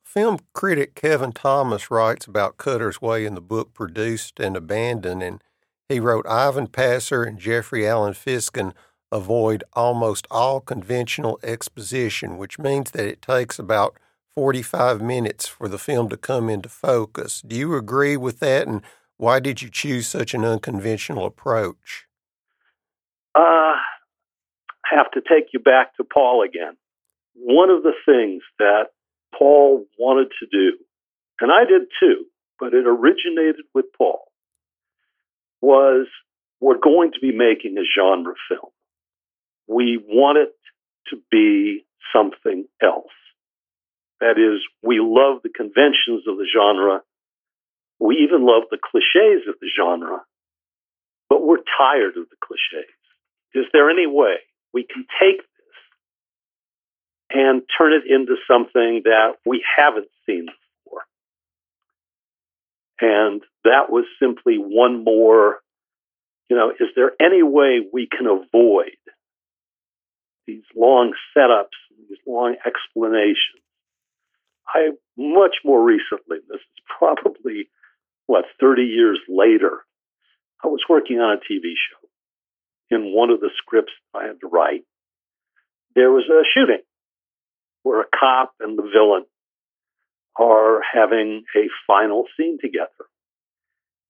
Film 0.04 0.38
critic 0.54 0.94
Kevin 0.94 1.32
Thomas 1.32 1.90
writes 1.90 2.28
about 2.28 2.58
Cutter's 2.58 3.02
Way 3.02 3.26
in 3.26 3.34
the 3.34 3.42
book 3.42 3.74
Produced 3.74 4.40
and 4.40 4.56
Abandoned, 4.56 5.24
and 5.24 5.44
he 5.90 6.00
wrote 6.00 6.28
Ivan 6.28 6.68
Passer 6.68 7.24
and 7.24 7.40
Jeffrey 7.40 7.88
Allen 7.88 8.14
Fiskin 8.14 8.74
avoid 9.12 9.64
almost 9.74 10.28
all 10.30 10.60
conventional 10.60 11.40
exposition, 11.42 12.38
which 12.38 12.60
means 12.60 12.92
that 12.92 13.08
it 13.08 13.24
takes 13.24 13.58
about 13.58 13.98
45 14.36 15.02
minutes 15.02 15.48
for 15.48 15.68
the 15.68 15.78
film 15.78 16.10
to 16.10 16.18
come 16.18 16.50
into 16.50 16.70
focus. 16.70 17.42
Do 17.42 17.56
you 17.56 17.76
agree 17.76 18.18
with 18.18 18.40
that? 18.40 18.68
And 18.68 18.82
why 19.18 19.40
did 19.40 19.62
you 19.62 19.70
choose 19.70 20.08
such 20.08 20.34
an 20.34 20.44
unconventional 20.44 21.26
approach? 21.26 22.06
Uh, 23.36 23.76
I 23.80 24.96
have 24.96 25.12
to 25.12 25.22
take 25.22 25.54
you 25.54 25.60
back 25.60 25.96
to 25.98 26.04
Paul 26.04 26.44
again. 26.44 26.78
One 27.36 27.70
of 27.70 27.84
the 27.84 27.94
things 28.06 28.44
that 28.60 28.88
Paul 29.38 29.86
wanted 29.98 30.30
to 30.40 30.48
do, 30.52 30.78
and 31.40 31.52
I 31.52 31.66
did 31.66 31.84
too, 32.00 32.26
but 32.60 32.74
it 32.74 32.86
originated 32.86 33.66
with 33.74 33.86
Paul, 33.98 34.32
was 35.62 36.08
we're 36.60 36.78
going 36.78 37.12
to 37.14 37.20
be 37.20 37.32
making 37.32 37.78
a 37.78 37.84
genre 37.98 38.36
film. 38.48 38.72
We 39.68 39.98
want 40.06 40.38
it 40.38 40.54
to 41.10 41.18
be 41.32 41.86
something 42.14 42.66
else. 42.82 43.12
That 44.24 44.40
is, 44.40 44.64
we 44.82 45.02
love 45.04 45.44
the 45.44 45.50
conventions 45.50 46.24
of 46.28 46.38
the 46.38 46.48
genre. 46.48 47.02
We 48.00 48.24
even 48.24 48.46
love 48.46 48.64
the 48.72 48.80
cliches 48.80 49.44
of 49.50 49.56
the 49.60 49.68
genre, 49.76 50.24
but 51.30 51.46
we're 51.46 51.64
tired 51.78 52.16
of 52.16 52.30
the 52.30 52.40
cliches. 52.40 52.88
Is 53.54 53.66
there 53.74 53.90
any 53.90 54.08
way 54.08 54.38
we 54.74 54.86
can 54.86 55.06
take 55.20 55.38
this 55.38 55.54
and 57.34 57.64
turn 57.78 57.92
it 57.92 58.04
into 58.10 58.36
something 58.48 59.02
that 59.04 59.36
we 59.46 59.64
haven't 59.76 60.08
seen 60.26 60.46
before. 60.46 61.02
And 63.02 63.42
that 63.66 63.90
was 63.90 64.06
simply 64.22 64.56
one 64.58 65.04
more, 65.04 65.60
you 66.50 66.56
know, 66.56 66.70
is 66.70 66.90
there 66.96 67.12
any 67.20 67.44
way 67.44 67.82
we 67.92 68.08
can 68.08 68.28
avoid 68.28 68.96
these 70.48 70.64
long 70.76 71.14
setups, 71.36 71.76
these 72.10 72.20
long 72.26 72.56
explanations? 72.66 73.63
I 74.68 74.92
much 75.18 75.56
more 75.64 75.84
recently, 75.84 76.38
this 76.50 76.60
is 76.60 76.84
probably 76.98 77.70
what, 78.26 78.46
30 78.60 78.84
years 78.84 79.20
later, 79.28 79.84
I 80.64 80.68
was 80.68 80.82
working 80.90 81.20
on 81.20 81.38
a 81.38 81.54
TV 81.54 81.74
show 81.74 82.04
in 82.90 83.14
one 83.14 83.30
of 83.30 83.40
the 83.40 83.50
scripts 83.58 83.94
I 84.14 84.26
had 84.26 84.40
to 84.42 84.48
write, 84.48 84.84
there 85.96 86.12
was 86.12 86.26
a 86.30 86.44
shooting 86.54 86.84
where 87.84 88.02
a 88.02 88.06
cop 88.18 88.54
and 88.60 88.78
the 88.78 88.84
villain 88.84 89.26
are 90.38 90.82
having 90.94 91.44
a 91.56 91.68
final 91.86 92.26
scene 92.38 92.58
together. 92.62 92.88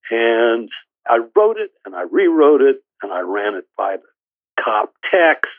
And 0.10 0.70
I 1.08 1.20
wrote 1.36 1.58
it 1.58 1.72
and 1.86 1.96
I 1.96 2.04
rewrote 2.10 2.62
it 2.62 2.78
and 3.02 3.12
I 3.12 3.22
ran 3.22 3.56
it 3.56 3.66
by 3.78 3.98
the 3.98 4.64
cop 4.64 4.94
text. 5.12 5.52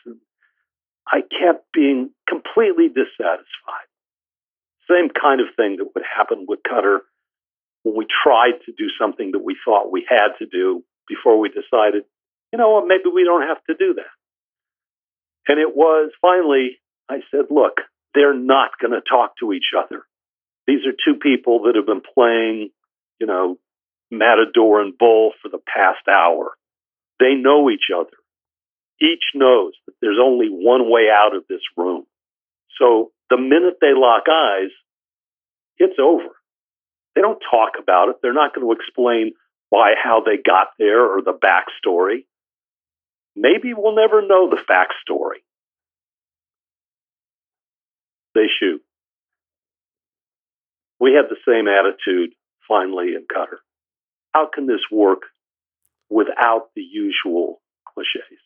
I 1.07 1.21
kept 1.21 1.65
being 1.73 2.11
completely 2.27 2.87
dissatisfied. 2.87 3.89
Same 4.89 5.09
kind 5.09 5.41
of 5.41 5.47
thing 5.55 5.77
that 5.77 5.89
would 5.93 6.03
happen 6.05 6.45
with 6.47 6.59
Cutter 6.67 7.01
when 7.83 7.95
we 7.95 8.05
tried 8.23 8.59
to 8.65 8.71
do 8.77 8.87
something 8.99 9.31
that 9.31 9.43
we 9.43 9.55
thought 9.63 9.91
we 9.91 10.05
had 10.07 10.29
to 10.39 10.45
do 10.45 10.83
before 11.07 11.39
we 11.39 11.49
decided 11.49 12.03
you 12.55 12.57
know 12.57 12.69
what, 12.69 12.87
maybe 12.87 13.09
we 13.13 13.25
don't 13.25 13.47
have 13.47 13.61
to 13.65 13.75
do 13.75 13.95
that. 13.95 15.51
And 15.51 15.59
it 15.59 15.75
was 15.75 16.11
finally, 16.21 16.79
I 17.09 17.17
said, 17.29 17.47
look, 17.49 17.81
they're 18.13 18.33
not 18.33 18.71
going 18.81 18.93
to 18.93 19.01
talk 19.01 19.33
to 19.41 19.51
each 19.51 19.71
other. 19.77 20.03
These 20.65 20.85
are 20.87 20.93
two 20.93 21.19
people 21.19 21.63
that 21.63 21.75
have 21.75 21.85
been 21.85 22.01
playing, 22.01 22.69
you 23.19 23.27
know, 23.27 23.57
Matador 24.09 24.79
and 24.79 24.97
Bull 24.97 25.33
for 25.41 25.49
the 25.49 25.59
past 25.67 26.07
hour. 26.07 26.53
They 27.19 27.33
know 27.33 27.69
each 27.69 27.91
other. 27.93 28.15
Each 29.01 29.23
knows 29.33 29.73
that 29.85 29.93
there's 30.01 30.19
only 30.23 30.47
one 30.47 30.89
way 30.89 31.09
out 31.13 31.35
of 31.35 31.43
this 31.49 31.61
room. 31.75 32.05
So 32.79 33.11
the 33.29 33.37
minute 33.37 33.77
they 33.81 33.93
lock 33.93 34.23
eyes, 34.29 34.69
it's 35.77 35.99
over. 36.01 36.35
They 37.15 37.21
don't 37.21 37.41
talk 37.49 37.73
about 37.81 38.09
it. 38.09 38.17
They're 38.21 38.33
not 38.33 38.53
going 38.53 38.67
to 38.67 38.79
explain 38.79 39.33
why, 39.69 39.93
how 40.01 40.21
they 40.25 40.37
got 40.37 40.67
there 40.77 41.03
or 41.05 41.21
the 41.21 41.33
backstory 41.33 42.25
maybe 43.35 43.73
we'll 43.73 43.95
never 43.95 44.21
know 44.25 44.49
the 44.49 44.61
fact 44.67 44.93
story. 45.01 45.43
They 48.33 48.47
shoot. 48.59 48.81
We 50.99 51.13
have 51.13 51.25
the 51.29 51.37
same 51.47 51.67
attitude 51.67 52.33
finally 52.67 53.13
in 53.15 53.25
Cutter. 53.31 53.59
How 54.33 54.49
can 54.53 54.65
this 54.67 54.81
work 54.91 55.23
without 56.09 56.69
the 56.75 56.81
usual 56.81 57.61
cliches? 57.93 58.39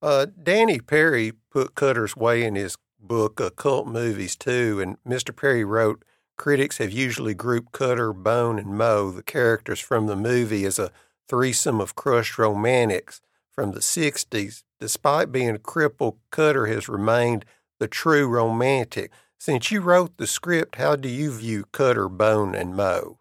Uh, 0.00 0.26
Danny 0.42 0.80
Peary 0.80 1.32
put 1.50 1.74
Cutter's 1.74 2.16
Way 2.16 2.44
in 2.44 2.54
his 2.54 2.76
book, 3.06 3.40
Occult 3.40 3.86
Movies, 3.86 4.36
too, 4.36 4.80
and 4.80 4.96
Mr. 5.04 5.34
Peary 5.34 5.64
wrote, 5.64 6.04
Critics 6.36 6.78
have 6.78 6.90
usually 6.90 7.34
grouped 7.34 7.72
Cutter, 7.72 8.12
Bone, 8.12 8.58
and 8.58 8.76
Moe, 8.76 9.10
the 9.10 9.22
characters 9.22 9.78
from 9.78 10.06
the 10.06 10.16
movie, 10.16 10.64
as 10.64 10.78
a 10.78 10.90
threesome 11.28 11.80
of 11.80 11.94
crushed 11.94 12.38
romantics 12.38 13.20
from 13.52 13.72
the 13.72 13.80
60s, 13.80 14.64
despite 14.80 15.30
being 15.30 15.50
a 15.50 15.58
crippled, 15.58 16.18
Cutter 16.30 16.66
has 16.66 16.88
remained 16.88 17.44
the 17.78 17.86
true 17.86 18.26
romantic. 18.26 19.12
Since 19.38 19.70
you 19.70 19.80
wrote 19.80 20.16
the 20.16 20.26
script, 20.26 20.76
how 20.76 20.96
do 20.96 21.08
you 21.08 21.30
view 21.30 21.66
Cutter, 21.70 22.08
Bone, 22.08 22.54
and 22.54 22.74
Moe? 22.74 23.18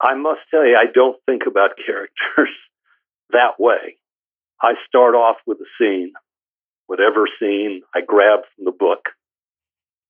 I 0.00 0.14
must 0.14 0.40
tell 0.50 0.64
you, 0.64 0.76
I 0.76 0.90
don't 0.92 1.16
think 1.26 1.42
about 1.46 1.70
characters 1.86 2.54
that 3.30 3.58
way. 3.58 3.96
I 4.62 4.74
start 4.86 5.14
off 5.14 5.36
with 5.46 5.58
a 5.58 5.66
scene, 5.78 6.12
whatever 6.88 7.28
scene 7.38 7.82
I 7.94 8.00
grab 8.00 8.40
from 8.56 8.64
the 8.64 8.72
book. 8.72 9.06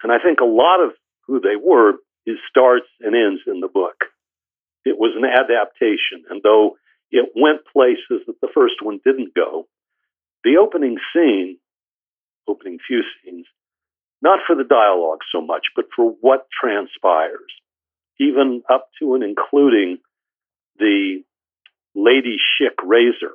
And 0.02 0.10
I 0.10 0.16
think 0.18 0.40
a 0.40 0.46
lot 0.46 0.80
of 0.82 0.92
who 1.26 1.40
they 1.40 1.56
were 1.60 1.94
is 2.24 2.38
starts 2.48 2.86
and 3.00 3.14
ends 3.14 3.42
in 3.46 3.60
the 3.60 3.68
book. 3.68 4.06
It 4.84 4.96
was 4.98 5.12
an 5.16 5.24
adaptation. 5.26 6.24
And 6.30 6.40
though 6.42 6.76
it 7.10 7.30
went 7.34 7.66
places 7.72 8.24
that 8.26 8.40
the 8.40 8.48
first 8.54 8.76
one 8.82 9.00
didn't 9.04 9.34
go. 9.34 9.66
The 10.44 10.58
opening 10.58 10.96
scene, 11.12 11.58
opening 12.46 12.78
few 12.86 13.02
scenes, 13.22 13.46
not 14.22 14.40
for 14.46 14.56
the 14.56 14.64
dialogue 14.64 15.20
so 15.32 15.40
much, 15.40 15.66
but 15.74 15.86
for 15.94 16.14
what 16.20 16.46
transpires, 16.60 17.52
even 18.20 18.62
up 18.70 18.88
to 19.00 19.14
and 19.14 19.24
including 19.24 19.98
the 20.78 21.22
Lady 21.94 22.36
Schick 22.36 22.76
razor 22.84 23.34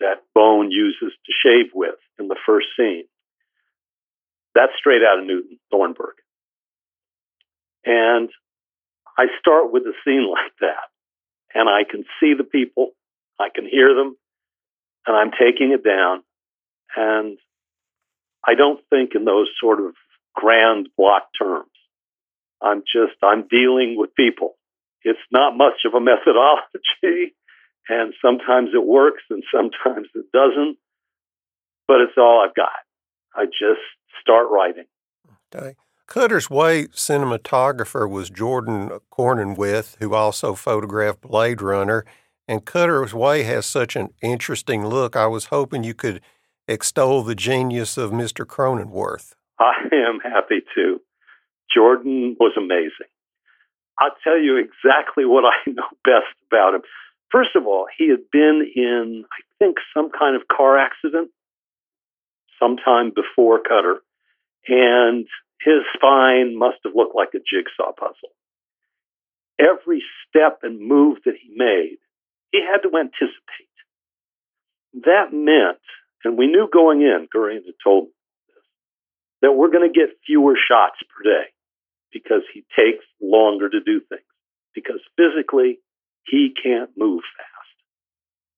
that 0.00 0.22
Bone 0.34 0.70
uses 0.70 1.12
to 1.26 1.32
shave 1.44 1.70
with 1.74 1.96
in 2.18 2.28
the 2.28 2.36
first 2.46 2.68
scene. 2.76 3.04
That's 4.54 4.72
straight 4.78 5.02
out 5.02 5.18
of 5.20 5.26
Newton 5.26 5.58
Thornburg. 5.70 6.14
And 7.84 8.30
I 9.16 9.26
start 9.38 9.72
with 9.72 9.84
a 9.84 9.92
scene 10.04 10.28
like 10.30 10.52
that 10.60 10.90
and 11.54 11.68
I 11.68 11.84
can 11.88 12.04
see 12.20 12.34
the 12.34 12.44
people, 12.44 12.90
I 13.38 13.48
can 13.54 13.66
hear 13.66 13.94
them, 13.94 14.16
and 15.06 15.16
I'm 15.16 15.30
taking 15.32 15.72
it 15.72 15.84
down. 15.84 16.22
And 16.96 17.38
I 18.46 18.54
don't 18.54 18.80
think 18.90 19.14
in 19.14 19.24
those 19.24 19.48
sort 19.60 19.80
of 19.80 19.94
grand 20.34 20.88
block 20.96 21.28
terms. 21.40 21.70
I'm 22.62 22.80
just, 22.80 23.16
I'm 23.22 23.48
dealing 23.48 23.96
with 23.96 24.14
people. 24.14 24.56
It's 25.02 25.18
not 25.32 25.56
much 25.56 25.84
of 25.86 25.94
a 25.94 26.00
methodology, 26.00 27.34
and 27.88 28.14
sometimes 28.22 28.70
it 28.74 28.84
works 28.84 29.22
and 29.30 29.42
sometimes 29.54 30.08
it 30.14 30.26
doesn't, 30.32 30.76
but 31.88 32.00
it's 32.00 32.16
all 32.16 32.44
I've 32.46 32.54
got. 32.54 32.68
I 33.34 33.46
just 33.46 33.80
start 34.20 34.48
writing. 34.50 34.86
Okay. 35.54 35.74
Cutter's 36.06 36.50
Way 36.50 36.86
cinematographer 36.86 38.10
was 38.10 38.30
Jordan 38.30 38.90
Cronenweth, 39.12 39.96
who 40.00 40.14
also 40.14 40.54
photographed 40.54 41.20
Blade 41.20 41.62
Runner. 41.62 42.04
And 42.48 42.64
Cutter's 42.64 43.14
Way 43.14 43.44
has 43.44 43.64
such 43.64 43.94
an 43.94 44.08
interesting 44.20 44.84
look. 44.84 45.14
I 45.14 45.28
was 45.28 45.46
hoping 45.46 45.84
you 45.84 45.94
could 45.94 46.20
extol 46.66 47.22
the 47.22 47.36
genius 47.36 47.96
of 47.96 48.10
Mr. 48.10 48.44
Cronenweth. 48.44 49.34
I 49.60 49.72
am 49.92 50.18
happy 50.20 50.62
to. 50.74 51.00
Jordan 51.72 52.36
was 52.40 52.52
amazing. 52.56 53.10
I'll 54.00 54.16
tell 54.24 54.38
you 54.38 54.56
exactly 54.56 55.24
what 55.24 55.44
I 55.44 55.54
know 55.70 55.84
best 56.04 56.34
about 56.50 56.74
him. 56.74 56.82
First 57.30 57.50
of 57.54 57.66
all, 57.66 57.86
he 57.96 58.08
had 58.08 58.30
been 58.32 58.70
in, 58.74 59.24
I 59.30 59.40
think, 59.58 59.76
some 59.94 60.10
kind 60.10 60.34
of 60.34 60.48
car 60.48 60.78
accident 60.78 61.30
sometime 62.58 63.12
before 63.14 63.60
Cutter, 63.60 64.00
and 64.66 65.26
his 65.60 65.80
spine 65.94 66.58
must 66.58 66.78
have 66.84 66.94
looked 66.94 67.14
like 67.14 67.30
a 67.34 67.38
jigsaw 67.38 67.92
puzzle. 67.92 68.34
Every 69.58 70.02
step 70.28 70.60
and 70.62 70.80
move 70.80 71.18
that 71.24 71.34
he 71.40 71.52
made, 71.54 71.98
he 72.50 72.60
had 72.60 72.78
to 72.82 72.96
anticipate. 72.96 73.76
That 75.04 75.32
meant, 75.32 75.78
and 76.24 76.36
we 76.36 76.46
knew 76.46 76.68
going 76.72 77.02
in, 77.02 77.28
Gurian 77.34 77.64
had 77.64 77.74
told 77.82 78.06
me 78.06 78.10
this, 78.48 78.64
that 79.42 79.52
we're 79.52 79.70
going 79.70 79.90
to 79.90 79.98
get 79.98 80.18
fewer 80.26 80.56
shots 80.56 80.96
per 81.14 81.22
day 81.22 81.46
because 82.12 82.42
he 82.52 82.64
takes 82.74 83.04
longer 83.22 83.68
to 83.68 83.80
do 83.80 84.00
things, 84.00 84.22
because 84.74 85.00
physically 85.16 85.78
he 86.26 86.54
can't 86.62 86.90
move 86.96 87.22
fast. 87.36 87.50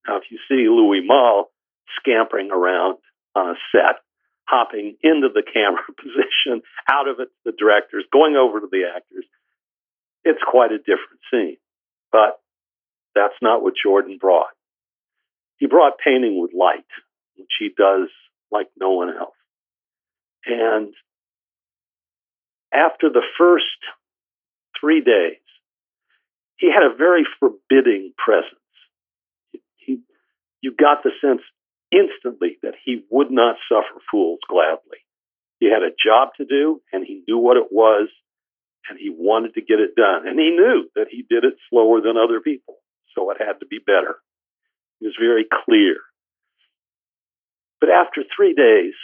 Now, 0.07 0.17
if 0.19 0.25
you 0.31 0.39
see 0.49 0.69
Louis 0.69 1.01
Malle 1.07 1.51
scampering 1.99 2.51
around 2.51 2.99
on 3.35 3.51
a 3.51 3.55
set, 3.71 3.97
hopping 4.45 4.97
into 5.03 5.29
the 5.33 5.43
camera 5.53 5.83
position, 5.97 6.63
out 6.91 7.09
of 7.09 7.21
it 7.21 7.27
to 7.27 7.53
the 7.53 7.53
directors, 7.53 8.05
going 8.13 8.37
over 8.37 8.61
to 8.61 8.69
the 8.71 8.85
actors, 8.95 9.25
it's 10.25 10.43
quite 10.49 10.73
a 10.73 10.79
different 10.79 11.21
scene. 11.31 11.57
But 12.11 12.41
that's 13.15 13.35
not 13.41 13.63
what 13.63 13.75
Jordan 13.83 14.19
brought. 14.21 14.53
He 15.59 15.67
brought 15.67 15.99
painting 16.05 16.41
with 16.41 16.53
light, 16.53 16.87
which 17.37 17.51
he 17.59 17.71
does 17.77 18.09
like 18.51 18.69
no 18.79 18.91
one 18.91 19.11
else. 19.11 19.35
And 20.47 20.93
after 22.73 23.09
the 23.09 23.23
first 23.39 23.65
three 24.81 25.01
days, 25.01 25.42
he 26.63 26.71
had 26.71 26.85
a 26.85 26.95
very 26.95 27.27
forbidding 27.41 28.13
presence. 28.17 28.55
He, 29.79 29.99
you 30.61 30.73
got 30.73 31.03
the 31.03 31.11
sense 31.21 31.43
instantly 31.91 32.59
that 32.63 32.75
he 32.85 33.03
would 33.11 33.33
not 33.33 33.57
suffer 33.69 33.99
fools 34.09 34.39
gladly. 34.49 35.03
He 35.59 35.69
had 35.69 35.83
a 35.83 35.91
job 35.91 36.29
to 36.37 36.45
do, 36.45 36.81
and 36.93 37.05
he 37.05 37.25
knew 37.27 37.37
what 37.37 37.57
it 37.57 37.73
was, 37.73 38.09
and 38.89 38.97
he 38.97 39.11
wanted 39.11 39.55
to 39.55 39.61
get 39.61 39.81
it 39.81 39.97
done. 39.97 40.29
And 40.29 40.39
he 40.39 40.51
knew 40.51 40.89
that 40.95 41.09
he 41.11 41.27
did 41.29 41.43
it 41.45 41.55
slower 41.69 42.01
than 42.01 42.17
other 42.17 42.39
people, 42.41 42.77
so 43.17 43.29
it 43.33 43.39
had 43.41 43.59
to 43.59 43.67
be 43.67 43.81
better. 43.85 44.17
He 45.01 45.07
was 45.07 45.17
very 45.21 45.45
clear. 45.65 45.97
But 47.81 47.91
after 47.91 48.23
three 48.37 48.55
days, 48.55 48.95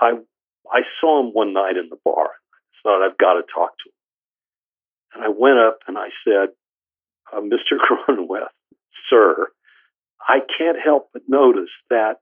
I 0.00 0.12
I 0.72 0.80
saw 1.00 1.20
him 1.20 1.34
one 1.34 1.52
night 1.52 1.76
in 1.76 1.90
the 1.90 1.98
bar. 2.04 2.28
I 2.28 2.76
thought 2.82 3.04
I've 3.04 3.18
got 3.18 3.34
to 3.34 3.42
talk 3.54 3.72
to 3.84 3.88
him. 3.90 3.97
And 5.14 5.24
I 5.24 5.28
went 5.28 5.58
up 5.58 5.78
and 5.86 5.96
I 5.98 6.08
said, 6.24 6.50
uh, 7.32 7.40
Mr. 7.40 7.78
Cronenweth, 7.78 8.48
sir, 9.10 9.48
I 10.20 10.40
can't 10.58 10.78
help 10.82 11.10
but 11.12 11.22
notice 11.28 11.70
that 11.90 12.16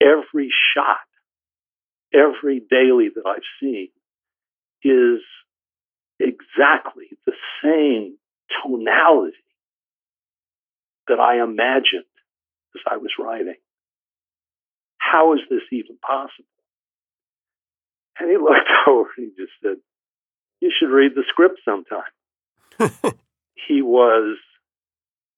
every 0.00 0.50
shot, 0.74 0.96
every 2.14 2.60
daily 2.70 3.08
that 3.14 3.26
I've 3.26 3.42
seen 3.60 3.88
is 4.82 5.20
exactly 6.18 7.06
the 7.26 7.32
same 7.62 8.16
tonality 8.62 9.36
that 11.08 11.18
I 11.20 11.42
imagined 11.42 12.04
as 12.74 12.82
I 12.90 12.96
was 12.98 13.10
writing. 13.18 13.56
How 14.98 15.34
is 15.34 15.40
this 15.50 15.62
even 15.72 15.96
possible? 15.98 16.44
And 18.18 18.30
he 18.30 18.36
looked 18.36 18.70
over 18.86 19.08
and 19.16 19.32
he 19.36 19.42
just 19.42 19.52
said, 19.62 19.76
You 20.60 20.70
should 20.78 20.90
read 20.90 21.12
the 21.14 21.24
script 21.28 21.60
sometime. 21.64 22.02
he 23.68 23.82
was 23.82 24.36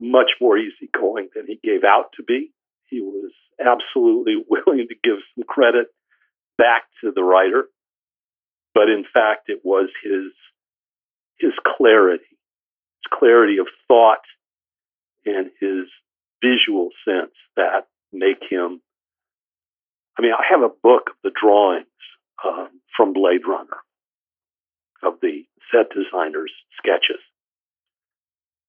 much 0.00 0.30
more 0.40 0.58
easygoing 0.58 1.28
than 1.34 1.46
he 1.46 1.60
gave 1.62 1.84
out 1.84 2.10
to 2.16 2.24
be. 2.24 2.52
He 2.88 3.00
was 3.00 3.32
absolutely 3.60 4.36
willing 4.48 4.88
to 4.88 4.94
give 5.02 5.18
some 5.34 5.44
credit 5.46 5.86
back 6.58 6.82
to 7.02 7.12
the 7.14 7.22
writer, 7.22 7.66
but 8.74 8.88
in 8.88 9.04
fact, 9.12 9.48
it 9.48 9.60
was 9.64 9.88
his 10.02 10.32
his 11.38 11.52
clarity, 11.76 12.24
his 12.28 13.18
clarity 13.18 13.58
of 13.58 13.66
thought, 13.88 14.22
and 15.24 15.50
his 15.60 15.86
visual 16.42 16.90
sense 17.04 17.32
that 17.56 17.86
make 18.12 18.42
him. 18.48 18.80
I 20.18 20.22
mean, 20.22 20.32
I 20.32 20.44
have 20.50 20.62
a 20.62 20.68
book 20.82 21.08
of 21.08 21.16
the 21.24 21.32
drawings 21.40 21.86
um, 22.44 22.68
from 22.96 23.12
Blade 23.12 23.46
Runner 23.48 23.81
of 25.02 25.14
the 25.20 25.44
set 25.70 25.88
designer's 25.90 26.52
sketches, 26.78 27.20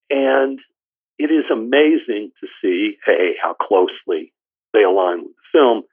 and 0.10 0.60
it 1.20 1.32
is 1.32 1.46
amazing 1.52 2.32
to 2.42 2.48
see, 2.62 2.98
hey, 3.06 3.36
how 3.42 3.54
closely 3.54 4.34
they 4.74 4.84
align 4.84 5.20
with 5.20 5.36
the 5.36 5.58
film, 5.58 5.84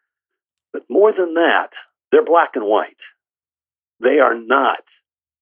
but 0.72 0.82
more 0.88 1.12
than 1.12 1.34
that, 1.34 1.70
they're 2.10 2.24
black 2.24 2.50
and 2.54 2.64
white. 2.64 2.96
They 4.00 4.18
are 4.18 4.34
not, 4.34 4.82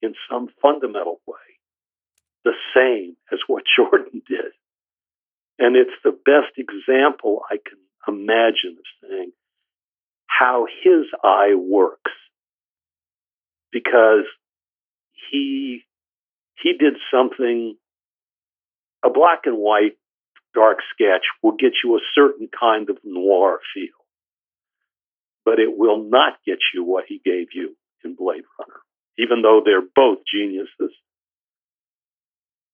in 0.02 0.14
some 0.30 0.48
fundamental 0.60 1.20
way, 1.26 1.36
the 2.44 2.54
same 2.74 3.16
as 3.32 3.38
what 3.46 3.64
Jordan 3.76 4.22
did. 4.28 4.52
And 5.58 5.76
it's 5.76 5.90
the 6.04 6.12
best 6.12 6.56
example 6.56 7.42
I 7.50 7.56
can 7.56 7.78
imagine 8.06 8.76
of 8.78 9.08
saying 9.08 9.32
how 10.26 10.66
his 10.82 11.06
eye 11.22 11.54
works. 11.56 12.12
Because 13.72 14.24
he 15.30 15.84
he 16.62 16.72
did 16.78 16.94
something 17.12 17.76
a 19.04 19.10
black 19.10 19.40
and 19.44 19.56
white 19.56 19.96
dark 20.54 20.78
sketch 20.92 21.22
will 21.42 21.52
get 21.52 21.72
you 21.84 21.96
a 21.96 22.00
certain 22.14 22.48
kind 22.58 22.90
of 22.90 22.98
noir 23.04 23.60
feel, 23.74 23.94
but 25.44 25.60
it 25.60 25.76
will 25.76 26.02
not 26.02 26.34
get 26.44 26.58
you 26.74 26.84
what 26.84 27.04
he 27.06 27.20
gave 27.24 27.48
you 27.52 27.76
in 28.04 28.16
Blade 28.16 28.42
Runner, 28.58 28.80
even 29.18 29.42
though 29.42 29.62
they're 29.64 29.86
both 29.94 30.18
geniuses. 30.32 30.94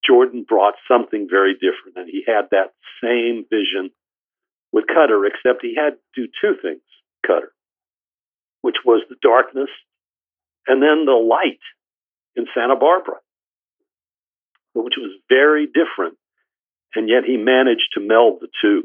Jordan 0.06 0.44
brought 0.48 0.74
something 0.88 1.28
very 1.30 1.54
different, 1.54 1.96
and 1.96 2.08
he 2.08 2.24
had 2.26 2.48
that 2.50 2.72
same 3.02 3.44
vision 3.50 3.90
with 4.72 4.86
Cutter, 4.86 5.24
except 5.26 5.62
he 5.62 5.74
had 5.74 5.94
to 6.14 6.26
do 6.26 6.28
two 6.40 6.54
things, 6.60 6.82
Cutter, 7.26 7.52
which 8.62 8.76
was 8.84 9.02
the 9.08 9.16
darkness 9.22 9.70
and 10.66 10.82
then 10.82 11.04
the 11.04 11.12
light 11.12 11.60
in 12.36 12.46
Santa 12.54 12.76
Barbara 12.76 13.16
which 14.74 14.94
was 14.98 15.12
very 15.28 15.66
different. 15.66 16.18
And 16.94 17.08
yet 17.08 17.24
he 17.24 17.36
managed 17.36 17.90
to 17.94 18.00
meld 18.00 18.40
the 18.40 18.48
two 18.62 18.84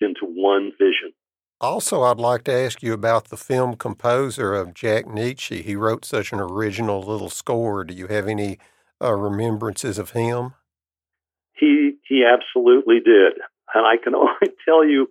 into 0.00 0.26
one 0.26 0.72
vision. 0.78 1.12
Also, 1.60 2.02
I'd 2.02 2.18
like 2.18 2.44
to 2.44 2.52
ask 2.52 2.82
you 2.82 2.92
about 2.92 3.28
the 3.28 3.36
film 3.36 3.76
composer 3.76 4.52
of 4.52 4.74
Jack 4.74 5.04
Nitzsche. 5.06 5.62
He 5.62 5.76
wrote 5.76 6.04
such 6.04 6.32
an 6.32 6.40
original 6.40 7.00
little 7.00 7.30
score. 7.30 7.84
Do 7.84 7.94
you 7.94 8.08
have 8.08 8.26
any 8.26 8.58
uh, 9.00 9.12
remembrances 9.12 9.96
of 9.96 10.10
him? 10.10 10.54
He 11.52 11.98
he 12.08 12.24
absolutely 12.24 12.98
did, 12.98 13.34
and 13.74 13.86
I 13.86 13.96
can 14.02 14.14
only 14.16 14.52
tell 14.64 14.84
you 14.84 15.08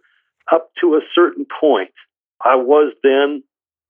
up 0.52 0.72
to 0.82 0.96
a 0.96 1.02
certain 1.16 1.46
point. 1.60 1.94
I 2.44 2.56
was 2.56 2.94
then, 3.02 3.44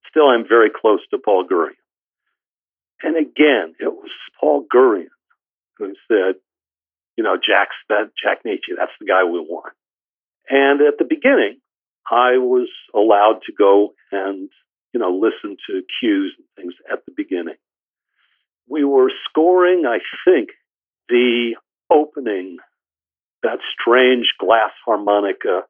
still, 0.08 0.30
I'm 0.30 0.48
very 0.48 0.70
close 0.70 1.00
to 1.10 1.18
Paul 1.18 1.48
Gurian, 1.48 1.81
and 3.04 3.18
again, 3.18 3.76
it 3.80 3.92
was 3.92 4.12
Paul 4.40 4.66
Gurian 4.74 5.08
who 5.78 5.94
said, 6.08 6.36
you 7.18 7.24
know, 7.24 7.36
Jack's 7.36 7.76
that 7.90 8.12
Jack 8.22 8.44
Nitzsche, 8.46 8.78
that's 8.78 8.92
the 9.00 9.06
guy 9.06 9.24
we 9.24 9.40
want. 9.40 9.74
And 10.50 10.82
at 10.82 10.98
the 10.98 11.06
beginning, 11.06 11.60
I 12.10 12.38
was 12.38 12.70
allowed 12.94 13.42
to 13.46 13.54
go 13.54 13.94
and, 14.12 14.50
you 14.94 15.00
know, 15.00 15.12
listen 15.12 15.58
to 15.68 15.82
cues 16.00 16.36
and 16.38 16.48
things 16.56 16.74
at 16.92 17.06
the 17.06 17.12
beginning. 17.16 17.56
We 18.68 18.84
were 18.84 19.12
scoring, 19.30 19.86
I 19.86 20.00
think, 20.26 20.50
the 21.10 21.56
opening, 21.90 22.58
that 23.44 23.60
strange 23.80 24.34
glass 24.40 24.72
harmonica 24.86 25.64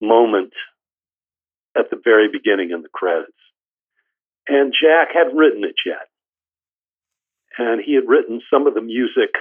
moment 0.00 0.52
at 1.76 1.90
the 1.90 2.00
very 2.02 2.28
beginning 2.30 2.70
in 2.70 2.82
the 2.82 2.88
credits. 2.88 3.32
And 4.48 4.72
Jack 4.72 5.08
hadn't 5.14 5.36
written 5.36 5.64
it 5.64 5.76
yet 5.84 6.09
and 7.60 7.82
he 7.84 7.94
had 7.94 8.08
written 8.08 8.40
some 8.50 8.66
of 8.66 8.72
the 8.72 8.80
music 8.80 9.34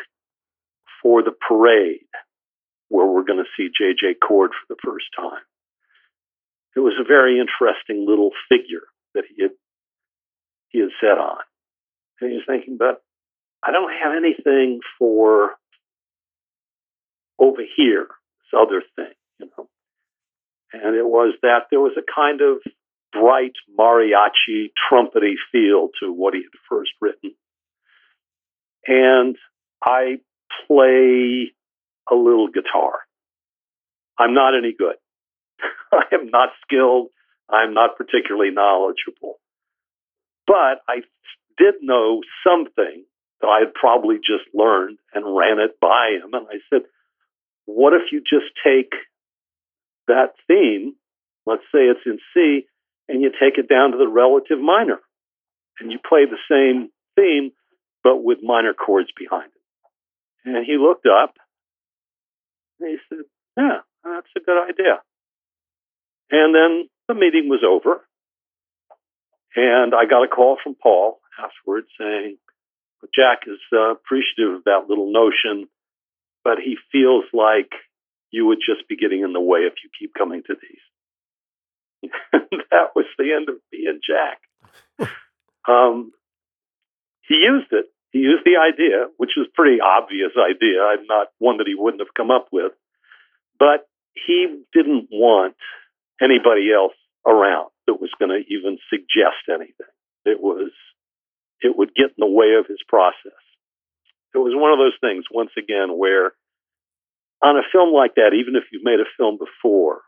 for 1.01 1.23
the 1.23 1.32
parade 1.32 2.03
where 2.89 3.08
we're 3.08 3.23
going 3.23 3.39
to 3.39 3.49
see 3.55 3.69
J.J. 3.69 4.15
Cord 4.15 4.51
for 4.51 4.75
the 4.75 4.82
first 4.84 5.05
time. 5.17 5.41
It 6.75 6.82
was 6.82 6.95
a 6.99 7.08
very 7.08 7.39
interesting 7.39 8.05
little 8.05 8.32
figure 8.49 8.88
that 9.15 9.23
he 9.34 9.41
had 9.41 9.51
he 10.67 10.79
had 10.79 10.89
set 10.99 11.17
on. 11.17 11.39
And 12.19 12.29
he 12.29 12.36
was 12.36 12.45
thinking, 12.45 12.77
but 12.77 13.01
I 13.63 13.71
don't 13.71 13.91
have 13.91 14.12
anything 14.15 14.82
for 14.99 15.51
over 17.39 17.62
here, 17.75 18.08
this 18.08 18.60
other 18.60 18.84
thing, 18.95 19.13
you 19.39 19.49
know. 19.58 19.67
And 20.73 20.95
it 20.95 21.05
was 21.05 21.36
that 21.41 21.67
there 21.71 21.79
was 21.79 21.97
a 21.97 22.03
kind 22.13 22.41
of 22.41 22.58
bright 23.13 23.53
mariachi 23.79 24.71
trumpety 24.91 25.36
feel 25.51 25.89
to 26.01 26.12
what 26.12 26.34
he 26.34 26.41
had 26.41 26.60
first 26.69 26.91
written 27.01 27.34
and 28.88 29.36
I 29.84 30.20
play 30.68 31.54
a 32.12 32.15
little 32.15 32.48
guitar. 32.48 33.00
I'm 34.18 34.34
not 34.34 34.58
any 34.58 34.74
good. 34.78 34.96
I 35.92 36.04
am 36.13 36.30
not 36.30 36.50
skilled. 36.65 37.08
I'm 37.50 37.74
not 37.74 37.98
particularly 37.98 38.52
knowledgeable. 38.52 39.39
But 40.46 40.82
I 40.88 41.02
did 41.58 41.76
know 41.82 42.22
something 42.46 43.06
that 43.42 43.48
I 43.48 43.60
had 43.60 43.74
probably 43.74 44.18
just 44.18 44.54
learned 44.54 44.98
and 45.13 45.36
ran 45.36 45.60
it 45.60 45.80
by 45.80 46.18
him. 46.22 46.34
And 46.34 46.48
I 46.50 46.58
said, 46.70 46.82
What 47.65 47.94
if 47.94 48.12
you 48.12 48.20
just 48.22 48.52
take 48.63 48.92
that 50.08 50.34
theme, 50.48 50.96
let's 51.46 51.63
say 51.74 51.86
it's 51.86 52.00
in 52.06 52.20
C, 52.34 52.65
and 53.08 53.22
you 53.22 53.32
take 53.32 53.58
it 53.58 53.70
down 53.70 53.92
to 53.92 53.98
the 53.98 54.08
relative 54.08 54.60
minor 54.60 55.00
and 55.80 55.92
you 55.92 56.00
play 56.08 56.26
the 56.26 56.38
same 56.50 56.89
theme, 57.15 57.52
but 58.04 58.24
with 58.24 58.40
minor 58.44 58.74
chords 58.74 59.10
behind 59.18 59.52
it? 59.52 60.50
And 60.50 60.66
he 60.66 60.78
looked 60.78 61.06
up 61.06 61.36
and 62.80 62.90
he 62.90 62.98
said, 63.10 63.26
Yeah, 63.58 63.80
that's 64.04 64.28
a 64.36 64.40
good 64.40 64.62
idea. 64.62 65.02
And 66.32 66.54
then 66.54 66.90
the 67.08 67.14
meeting 67.14 67.50
was 67.50 67.64
over. 67.68 68.06
And 69.56 69.94
I 69.96 70.06
got 70.06 70.24
a 70.24 70.28
call 70.28 70.58
from 70.64 70.76
Paul 70.76 71.20
afterwards 71.44 71.88
saying, 72.00 72.38
Jack 73.16 73.40
is 73.48 73.60
uh, 73.74 73.92
appreciative 73.92 74.56
of 74.58 74.64
that 74.66 74.86
little 74.88 75.12
notion, 75.12 75.68
but 76.44 76.60
he 76.64 76.78
feels 76.92 77.26
like 77.34 77.72
you 78.32 78.46
would 78.46 78.60
just 78.60 78.88
be 78.88 78.98
getting 78.98 79.22
in 79.22 79.34
the 79.34 79.42
way 79.42 79.62
if 79.62 79.74
you 79.84 79.90
keep 79.98 80.14
coming 80.14 80.44
to 80.46 80.56
these. 80.62 82.12
that 82.72 82.96
was 82.96 83.06
the 83.18 83.34
end 83.34 83.50
of 83.50 83.56
me 83.72 83.88
and 83.88 84.02
Jack. 84.06 85.10
um, 85.68 86.12
he 87.30 87.36
used 87.36 87.72
it. 87.72 87.86
He 88.12 88.20
used 88.20 88.44
the 88.44 88.58
idea, 88.58 89.06
which 89.18 89.38
was 89.38 89.48
pretty 89.54 89.80
obvious 89.80 90.32
idea. 90.36 90.82
I'm 90.82 91.06
not 91.06 91.28
one 91.38 91.58
that 91.58 91.68
he 91.68 91.76
wouldn't 91.76 92.02
have 92.02 92.13
come 92.18 92.32
up 92.32 92.48
with, 92.52 92.74
but 93.60 93.88
he 94.13 94.63
didn't 94.74 95.08
want 95.12 95.56
anybody 96.20 96.74
else 96.74 96.98
around 97.26 97.70
that 97.86 98.02
was 98.02 98.10
going 98.20 98.32
to 98.34 98.42
even 98.52 98.80
suggest 98.89 99.46
anything. 99.48 99.94
It 100.26 100.42
was, 100.42 100.72
it 101.62 101.78
would 101.78 101.94
get 101.94 102.18
in 102.18 102.20
the 102.20 102.26
way 102.26 102.58
of 102.60 102.65
his 102.68 102.82
process. 102.88 103.38
It 104.34 104.39
was 104.39 104.54
one 104.56 104.74
of 104.74 104.80
those 104.80 104.98
things, 105.02 105.26
once 105.32 105.52
again, 105.58 105.98
where 105.98 106.34
on 107.42 107.58
a 107.58 107.63
film 107.72 107.94
like 107.94 108.15
that, 108.15 108.34
even 108.34 108.56
if 108.56 108.63
you've 108.72 108.84
made 108.84 109.00
a 109.00 109.10
film 109.18 109.38
before, 109.38 110.02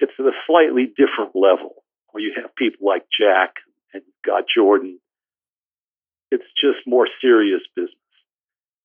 it's 0.00 0.12
at 0.18 0.26
a 0.26 0.36
slightly 0.46 0.86
different 0.86 1.34
level 1.34 1.84
where 2.10 2.22
you 2.22 2.32
have 2.36 2.54
people 2.56 2.86
like 2.86 3.04
Jack 3.08 3.54
and 3.92 4.02
got 4.24 4.44
Jordan. 4.54 5.00
It's 6.30 6.44
just 6.60 6.86
more 6.86 7.08
serious 7.20 7.62
business. 7.76 7.94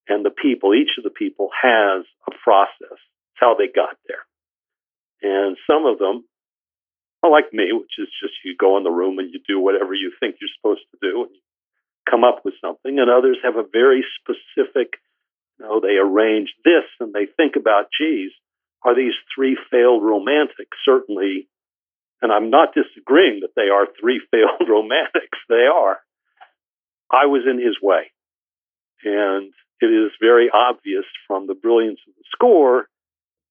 And 0.07 0.25
the 0.25 0.31
people, 0.31 0.73
each 0.73 0.97
of 0.97 1.03
the 1.03 1.09
people 1.09 1.49
has 1.61 2.05
a 2.27 2.31
process. 2.43 2.97
It's 2.97 3.39
how 3.39 3.55
they 3.55 3.67
got 3.67 3.95
there. 4.07 4.25
And 5.21 5.57
some 5.69 5.85
of 5.85 5.99
them 5.99 6.25
are 7.23 7.29
like 7.29 7.53
me, 7.53 7.71
which 7.73 7.99
is 7.99 8.07
just 8.21 8.33
you 8.43 8.55
go 8.57 8.77
in 8.77 8.83
the 8.83 8.91
room 8.91 9.19
and 9.19 9.31
you 9.31 9.39
do 9.47 9.59
whatever 9.59 9.93
you 9.93 10.11
think 10.19 10.35
you're 10.39 10.49
supposed 10.57 10.85
to 10.91 10.97
do 11.01 11.23
and 11.23 11.31
you 11.35 11.41
come 12.09 12.23
up 12.23 12.41
with 12.45 12.53
something. 12.61 12.99
And 12.99 13.09
others 13.09 13.37
have 13.43 13.57
a 13.57 13.67
very 13.71 14.03
specific, 14.19 14.93
you 15.59 15.65
know, 15.65 15.79
they 15.79 15.97
arrange 15.97 16.49
this 16.63 16.85
and 16.99 17.13
they 17.13 17.27
think 17.37 17.55
about, 17.55 17.87
geez, 17.99 18.31
are 18.83 18.95
these 18.95 19.13
three 19.35 19.57
failed 19.69 20.03
romantics? 20.03 20.77
Certainly, 20.85 21.47
and 22.21 22.31
I'm 22.31 22.49
not 22.49 22.73
disagreeing 22.73 23.41
that 23.41 23.55
they 23.55 23.69
are 23.69 23.87
three 23.99 24.21
failed 24.31 24.67
romantics. 24.69 25.37
They 25.49 25.67
are. 25.71 25.99
I 27.11 27.25
was 27.25 27.43
in 27.49 27.57
his 27.57 27.77
way. 27.81 28.11
And 29.03 29.51
it 29.81 29.87
is 29.87 30.11
very 30.21 30.49
obvious 30.53 31.05
from 31.27 31.47
the 31.47 31.53
brilliance 31.53 31.99
of 32.07 32.13
the 32.15 32.23
score 32.33 32.87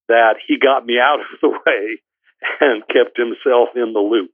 that 0.07 0.35
he 0.47 0.57
got 0.59 0.85
me 0.85 0.97
out 0.99 1.19
of 1.19 1.25
the 1.41 1.49
way 1.49 2.01
and 2.61 2.83
kept 2.87 3.17
himself 3.17 3.69
in 3.75 3.93
the 3.93 3.99
loop. 3.99 4.31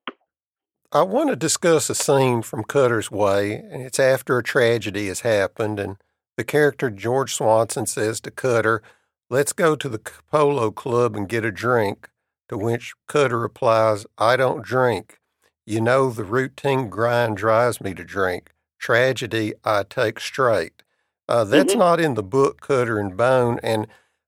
I 0.92 1.02
want 1.02 1.30
to 1.30 1.36
discuss 1.36 1.90
a 1.90 1.96
scene 1.96 2.42
from 2.42 2.64
Cutter's 2.64 3.12
Way, 3.12 3.54
and 3.56 3.82
it's 3.82 4.00
after 4.00 4.38
a 4.38 4.44
tragedy 4.44 5.08
has 5.08 5.22
happened, 5.22 5.80
and 5.80 5.98
the 6.38 6.44
character 6.44 6.90
George 6.90 7.34
Swanson 7.34 7.86
says 7.86 8.22
to 8.22 8.32
Cutter, 8.32 8.82
Let's 9.30 9.54
go 9.54 9.76
to 9.76 9.90
the 9.90 10.00
polo 10.32 10.72
club 10.72 11.16
and 11.16 11.28
get 11.28 11.44
a 11.44 11.52
drink. 11.52 12.10
To 12.50 12.58
which 12.58 12.94
Cutter 13.08 13.40
replies, 13.40 14.06
I 14.20 14.36
don't 14.36 14.64
drink. 14.64 15.20
You 15.66 15.82
know, 15.82 16.12
the 16.12 16.24
routine 16.24 16.90
grind 16.90 17.38
drives 17.38 17.82
me 17.82 17.96
to 17.96 18.04
drink. 18.04 18.52
Tragedy 18.80 19.54
I 19.64 19.84
take 19.84 20.20
straight. 20.20 20.84
Uh, 21.28 21.44
that's 21.44 21.72
mm-hmm. 21.72 21.80
not 21.80 22.00
in 22.00 22.14
the 22.14 22.24
book 22.24 22.62
Cutter 22.62 23.00
and 23.00 23.18
Bone, 23.18 23.60
and 23.64 23.88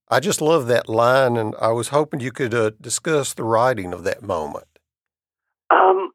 I 0.10 0.19
just 0.19 0.41
love 0.41 0.67
that 0.67 0.88
line, 0.88 1.38
and 1.38 1.53
I 1.62 1.71
was 1.71 1.89
hoping 1.89 2.19
you 2.19 2.31
could 2.31 2.53
uh, 2.53 2.71
discuss 2.81 3.33
the 3.33 3.43
writing 3.43 3.93
of 3.93 4.03
that 4.03 4.23
moment. 4.23 4.65
Um, 5.69 6.12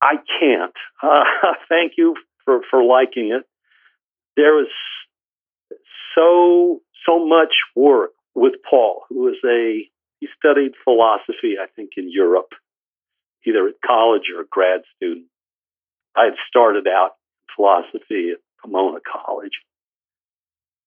I 0.00 0.16
can't. 0.40 0.74
Uh, 1.02 1.52
thank 1.68 1.92
you 1.98 2.14
for, 2.46 2.60
for 2.70 2.82
liking 2.82 3.30
it. 3.30 3.42
There 4.36 4.54
was 4.54 4.68
so 6.14 6.80
so 7.06 7.26
much 7.26 7.52
work 7.76 8.12
with 8.34 8.54
Paul, 8.68 9.02
who 9.10 9.20
was 9.24 9.36
a 9.44 9.86
he 10.20 10.28
studied 10.38 10.72
philosophy, 10.82 11.56
I 11.60 11.66
think, 11.76 11.90
in 11.98 12.10
Europe, 12.10 12.52
either 13.46 13.68
at 13.68 13.74
college 13.84 14.22
or 14.34 14.40
a 14.40 14.46
grad 14.50 14.80
student. 14.96 15.26
I 16.16 16.24
had 16.24 16.34
started 16.48 16.86
out 16.88 17.16
philosophy 17.56 18.32
at 18.32 18.38
Pomona 18.62 18.98
College. 19.00 19.52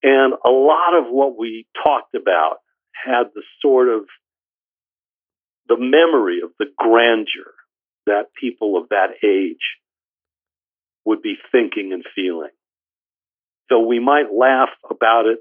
And 0.04 0.34
a 0.46 0.50
lot 0.50 0.96
of 0.96 1.06
what 1.10 1.38
we 1.38 1.66
talked 1.84 2.16
about 2.16 2.58
had 2.94 3.26
the 3.34 3.44
sort 3.62 3.90
of 3.90 4.06
the 5.68 5.78
memory 5.78 6.42
of 6.44 6.52
the 6.60 6.68
grandeur 6.78 7.54
that 8.06 8.34
people 8.40 8.78
of 8.78 8.90
that 8.90 9.10
age 9.24 9.78
would 11.06 11.22
be 11.22 11.36
thinking 11.52 11.94
and 11.94 12.04
feeling. 12.16 12.52
So 13.70 13.80
we 13.80 14.00
might 14.00 14.32
laugh 14.34 14.70
about 14.90 15.26
it 15.26 15.40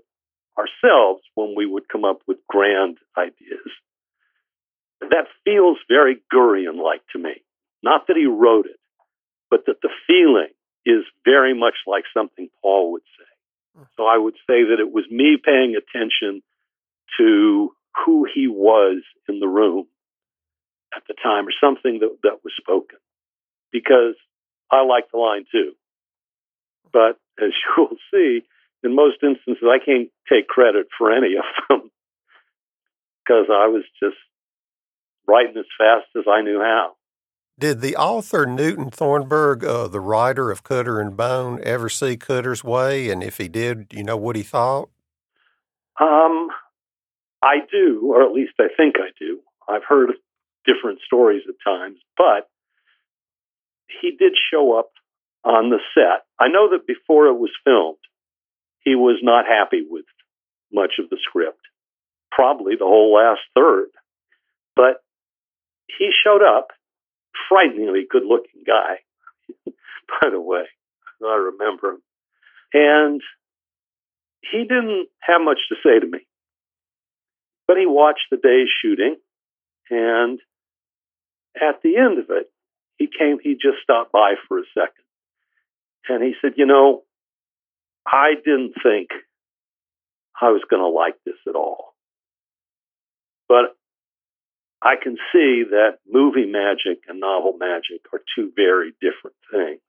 ourselves 0.58 1.22
when 1.34 1.54
we 1.56 1.66
would 1.66 1.88
come 1.88 2.04
up 2.04 2.20
with 2.26 2.38
grand 2.48 2.98
ideas. 3.16 3.70
That 5.00 5.26
feels 5.44 5.78
very 5.88 6.16
Gurian 6.32 6.82
like 6.82 7.02
to 7.12 7.18
me. 7.18 7.42
Not 7.82 8.06
that 8.08 8.16
he 8.16 8.26
wrote 8.26 8.66
it, 8.66 8.80
but 9.50 9.66
that 9.66 9.80
the 9.82 9.90
feeling 10.06 10.48
is 10.86 11.04
very 11.24 11.52
much 11.52 11.74
like 11.86 12.04
something 12.14 12.48
Paul 12.62 12.92
would 12.92 13.02
say. 13.18 13.24
Hmm. 13.76 13.84
So 13.96 14.06
I 14.06 14.16
would 14.16 14.36
say 14.46 14.62
that 14.70 14.78
it 14.80 14.90
was 14.90 15.04
me 15.10 15.36
paying 15.42 15.76
attention 15.76 16.42
to 17.18 17.72
who 18.04 18.26
he 18.32 18.46
was 18.46 19.02
in 19.28 19.40
the 19.40 19.48
room 19.48 19.86
at 20.94 21.02
the 21.08 21.14
time 21.22 21.46
or 21.46 21.52
something 21.60 21.98
that, 22.00 22.16
that 22.22 22.44
was 22.44 22.52
spoken 22.56 22.98
because 23.72 24.14
I 24.70 24.82
like 24.82 25.10
the 25.10 25.18
line 25.18 25.44
too. 25.50 25.72
But 26.92 27.18
as 27.38 27.52
you 27.76 27.88
will 27.90 27.96
see, 28.12 28.42
in 28.82 28.94
most 28.94 29.16
instances, 29.22 29.64
I 29.64 29.78
can't 29.84 30.10
take 30.28 30.46
credit 30.46 30.86
for 30.96 31.12
any 31.12 31.34
of 31.36 31.44
them 31.68 31.90
because 33.24 33.46
I 33.50 33.66
was 33.66 33.82
just 34.02 34.16
writing 35.26 35.56
as 35.58 35.66
fast 35.76 36.06
as 36.16 36.24
I 36.30 36.42
knew 36.42 36.60
how. 36.60 36.94
Did 37.58 37.80
the 37.80 37.96
author 37.96 38.44
Newton 38.44 38.90
Thornburg, 38.90 39.64
uh, 39.64 39.88
the 39.88 40.00
writer 40.00 40.50
of 40.50 40.62
Cutter 40.62 41.00
and 41.00 41.16
Bone, 41.16 41.58
ever 41.62 41.88
see 41.88 42.18
Cutter's 42.18 42.62
Way? 42.62 43.08
And 43.08 43.22
if 43.22 43.38
he 43.38 43.48
did, 43.48 43.86
you 43.92 44.04
know 44.04 44.16
what 44.16 44.36
he 44.36 44.42
thought? 44.42 44.90
Um, 45.98 46.50
I 47.42 47.60
do, 47.72 48.12
or 48.12 48.22
at 48.22 48.32
least 48.32 48.52
I 48.60 48.68
think 48.76 48.96
I 48.98 49.08
do. 49.18 49.40
I've 49.66 49.84
heard 49.84 50.10
different 50.66 50.98
stories 51.06 51.44
at 51.48 51.54
times, 51.66 51.96
but 52.18 52.50
he 54.02 54.10
did 54.10 54.34
show 54.52 54.78
up 54.78 54.90
on 55.42 55.70
the 55.70 55.78
set. 55.94 56.26
I 56.38 56.48
know 56.48 56.68
that 56.72 56.86
before 56.86 57.28
it 57.28 57.38
was 57.38 57.50
filmed, 57.64 57.96
he 58.80 58.94
was 58.94 59.20
not 59.22 59.46
happy 59.46 59.82
with 59.88 60.04
much 60.70 60.94
of 60.98 61.08
the 61.08 61.16
script, 61.22 61.60
probably 62.30 62.74
the 62.76 62.84
whole 62.84 63.14
last 63.14 63.40
third. 63.54 63.88
But 64.74 65.02
he 65.86 66.10
showed 66.22 66.42
up 66.42 66.68
frighteningly 67.48 68.06
good 68.08 68.24
looking 68.24 68.62
guy, 68.66 68.96
by 70.20 70.30
the 70.30 70.40
way. 70.40 70.64
I 71.24 71.34
remember 71.34 71.90
him. 71.90 72.02
And 72.74 73.20
he 74.50 74.58
didn't 74.58 75.08
have 75.20 75.40
much 75.40 75.58
to 75.68 75.76
say 75.84 75.98
to 75.98 76.06
me. 76.06 76.20
But 77.66 77.78
he 77.78 77.86
watched 77.86 78.26
the 78.30 78.36
day's 78.36 78.68
shooting, 78.82 79.16
and 79.90 80.38
at 81.60 81.82
the 81.82 81.96
end 81.96 82.18
of 82.18 82.26
it, 82.30 82.50
he 82.96 83.08
came, 83.18 83.38
he 83.42 83.54
just 83.54 83.82
stopped 83.82 84.12
by 84.12 84.34
for 84.46 84.58
a 84.58 84.62
second. 84.72 85.04
And 86.08 86.22
he 86.22 86.34
said, 86.40 86.52
You 86.56 86.66
know, 86.66 87.02
I 88.06 88.34
didn't 88.34 88.74
think 88.82 89.08
I 90.40 90.50
was 90.50 90.62
going 90.70 90.82
to 90.82 90.88
like 90.88 91.16
this 91.24 91.34
at 91.48 91.56
all. 91.56 91.94
But 93.48 93.76
I 94.86 94.94
can 94.94 95.16
see 95.32 95.64
that 95.70 95.98
movie 96.08 96.46
magic 96.46 97.02
and 97.08 97.18
novel 97.18 97.56
magic 97.58 98.02
are 98.12 98.20
two 98.36 98.52
very 98.54 98.92
different 99.00 99.36
things. 99.50 99.80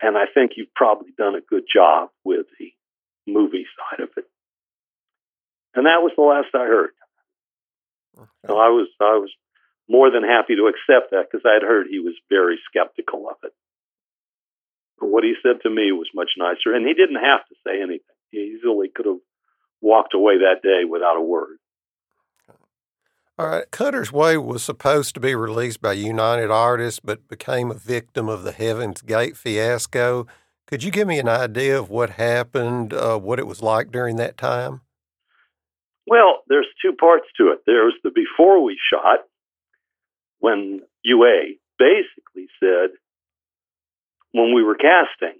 And 0.00 0.16
I 0.16 0.26
think 0.32 0.52
you've 0.56 0.72
probably 0.74 1.10
done 1.18 1.34
a 1.34 1.40
good 1.40 1.64
job 1.72 2.10
with 2.24 2.46
the 2.60 2.70
movie 3.26 3.66
side 3.76 4.04
of 4.04 4.10
it. 4.16 4.26
And 5.74 5.86
that 5.86 6.02
was 6.02 6.12
the 6.16 6.22
last 6.22 6.54
I 6.54 6.66
heard. 6.66 6.90
Okay. 8.16 8.28
So 8.46 8.58
I 8.58 8.68
was 8.68 8.86
I 9.00 9.18
was 9.18 9.30
more 9.88 10.08
than 10.12 10.22
happy 10.22 10.54
to 10.54 10.70
accept 10.70 11.10
that 11.10 11.26
because 11.28 11.44
I 11.44 11.54
had 11.54 11.62
heard 11.62 11.88
he 11.90 11.98
was 11.98 12.14
very 12.30 12.60
skeptical 12.70 13.28
of 13.28 13.36
it. 13.42 13.52
But 15.00 15.08
what 15.08 15.24
he 15.24 15.34
said 15.42 15.62
to 15.62 15.70
me 15.70 15.90
was 15.90 16.08
much 16.14 16.30
nicer, 16.38 16.74
and 16.74 16.86
he 16.86 16.94
didn't 16.94 17.24
have 17.24 17.44
to 17.48 17.54
say 17.66 17.82
anything. 17.82 18.18
He 18.30 18.54
easily 18.56 18.88
could 18.88 19.06
have 19.06 19.22
walked 19.80 20.14
away 20.14 20.38
that 20.38 20.62
day 20.62 20.84
without 20.88 21.16
a 21.16 21.20
word. 21.20 21.58
All 23.40 23.46
right, 23.46 23.70
Cutter's 23.70 24.10
Way 24.10 24.36
was 24.36 24.64
supposed 24.64 25.14
to 25.14 25.20
be 25.20 25.32
released 25.32 25.80
by 25.80 25.92
United 25.92 26.50
Artists, 26.50 26.98
but 26.98 27.28
became 27.28 27.70
a 27.70 27.74
victim 27.74 28.28
of 28.28 28.42
the 28.42 28.50
Heaven's 28.50 29.00
Gate 29.00 29.36
fiasco. 29.36 30.26
Could 30.66 30.82
you 30.82 30.90
give 30.90 31.06
me 31.06 31.20
an 31.20 31.28
idea 31.28 31.78
of 31.78 31.88
what 31.88 32.10
happened, 32.10 32.92
uh, 32.92 33.16
what 33.16 33.38
it 33.38 33.46
was 33.46 33.62
like 33.62 33.92
during 33.92 34.16
that 34.16 34.36
time? 34.36 34.80
Well, 36.04 36.42
there's 36.48 36.66
two 36.82 36.94
parts 36.94 37.26
to 37.36 37.52
it. 37.52 37.60
There's 37.64 37.94
the 38.02 38.10
before 38.10 38.60
we 38.60 38.76
shot, 38.92 39.20
when 40.40 40.80
UA 41.04 41.58
basically 41.78 42.48
said, 42.58 42.90
when 44.32 44.52
we 44.52 44.64
were 44.64 44.74
casting, 44.74 45.38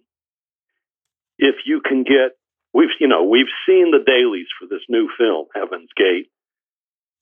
if 1.36 1.56
you 1.66 1.80
can 1.80 2.04
get, 2.04 2.38
we've, 2.72 2.90
you 3.00 3.08
know, 3.08 3.24
we've 3.24 3.50
seen 3.66 3.90
the 3.90 4.04
dailies 4.06 4.46
for 4.56 4.68
this 4.68 4.82
new 4.88 5.10
film, 5.18 5.46
Heaven's 5.52 5.90
Gate, 5.96 6.30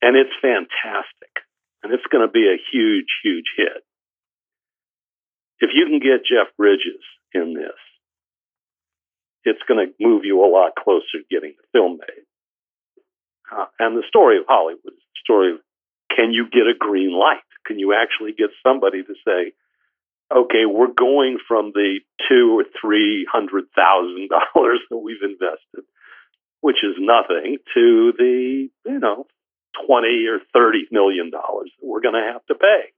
and 0.02 0.16
it's 0.16 0.34
fantastic. 0.40 1.32
And 1.82 1.92
it's 1.92 2.06
going 2.10 2.26
to 2.26 2.32
be 2.32 2.48
a 2.48 2.58
huge, 2.72 3.06
huge 3.22 3.46
hit. 3.56 3.84
If 5.60 5.70
you 5.72 5.86
can 5.86 6.00
get 6.00 6.26
Jeff 6.26 6.54
Bridges 6.56 7.02
in 7.32 7.54
this, 7.54 7.78
it's 9.44 9.62
going 9.68 9.86
to 9.86 9.92
move 10.04 10.24
you 10.24 10.44
a 10.44 10.50
lot 10.50 10.72
closer 10.76 11.18
to 11.18 11.24
getting 11.30 11.54
the 11.56 11.78
film 11.78 11.98
made. 11.98 12.26
Uh, 13.50 13.66
and 13.78 13.96
the 13.96 14.02
story 14.08 14.38
of 14.38 14.44
Hollywood 14.48 14.82
the 14.84 14.92
story 15.22 15.52
of 15.52 15.58
can 16.14 16.32
you 16.32 16.48
get 16.50 16.66
a 16.66 16.74
green 16.76 17.12
light? 17.12 17.38
Can 17.66 17.78
you 17.78 17.94
actually 17.94 18.32
get 18.32 18.50
somebody 18.66 19.02
to 19.02 19.14
say, 19.26 19.52
okay, 20.34 20.66
we're 20.66 20.92
going 20.92 21.38
from 21.46 21.72
the 21.74 22.00
two 22.28 22.58
or 22.58 22.64
three 22.80 23.26
hundred 23.30 23.64
thousand 23.76 24.28
dollars 24.30 24.80
that 24.90 24.98
we've 24.98 25.22
invested, 25.22 25.84
which 26.60 26.82
is 26.82 26.96
nothing, 26.98 27.58
to 27.74 28.12
the 28.18 28.68
you 28.84 28.98
know 28.98 29.26
twenty 29.84 30.26
or 30.26 30.38
thirty 30.52 30.86
million 30.90 31.30
dollars 31.30 31.70
that 31.80 31.86
we're 31.86 32.00
going 32.00 32.14
to 32.14 32.32
have 32.32 32.44
to 32.46 32.54
pay. 32.54 32.92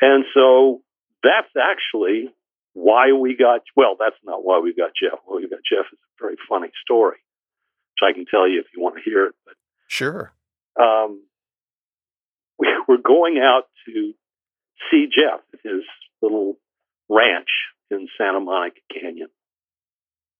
And 0.00 0.24
so 0.34 0.82
that's 1.22 1.50
actually 1.60 2.28
why 2.74 3.12
we 3.12 3.36
got 3.36 3.60
well. 3.76 3.96
That's 3.98 4.16
not 4.24 4.44
why 4.44 4.58
we 4.58 4.74
got 4.74 4.90
Jeff. 5.00 5.18
Why 5.24 5.36
we 5.36 5.48
got 5.48 5.60
Jeff 5.68 5.86
is 5.92 5.98
a 5.98 6.22
very 6.22 6.36
funny 6.48 6.70
story, 6.82 7.18
which 7.18 8.08
I 8.08 8.12
can 8.12 8.26
tell 8.26 8.48
you 8.48 8.60
if 8.60 8.66
you 8.74 8.82
want 8.82 8.96
to 8.96 9.02
hear 9.02 9.26
it. 9.26 9.34
But 9.44 9.54
sure. 9.88 10.32
Um, 10.80 11.22
we 12.58 12.68
were 12.88 12.98
going 12.98 13.38
out 13.38 13.64
to 13.86 14.14
see 14.90 15.06
Jeff 15.06 15.40
at 15.52 15.60
his 15.62 15.82
little 16.20 16.56
ranch 17.08 17.48
in 17.90 18.08
Santa 18.18 18.40
Monica 18.40 18.80
Canyon. 18.92 19.28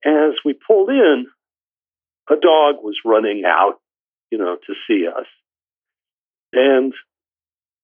As 0.05 0.33
we 0.45 0.55
pulled 0.55 0.89
in, 0.89 1.27
a 2.31 2.35
dog 2.35 2.77
was 2.83 2.97
running 3.05 3.43
out, 3.47 3.81
you 4.33 4.39
know, 4.39 4.57
to 4.67 4.75
see 4.89 5.07
us. 5.07 5.27
And 6.55 6.95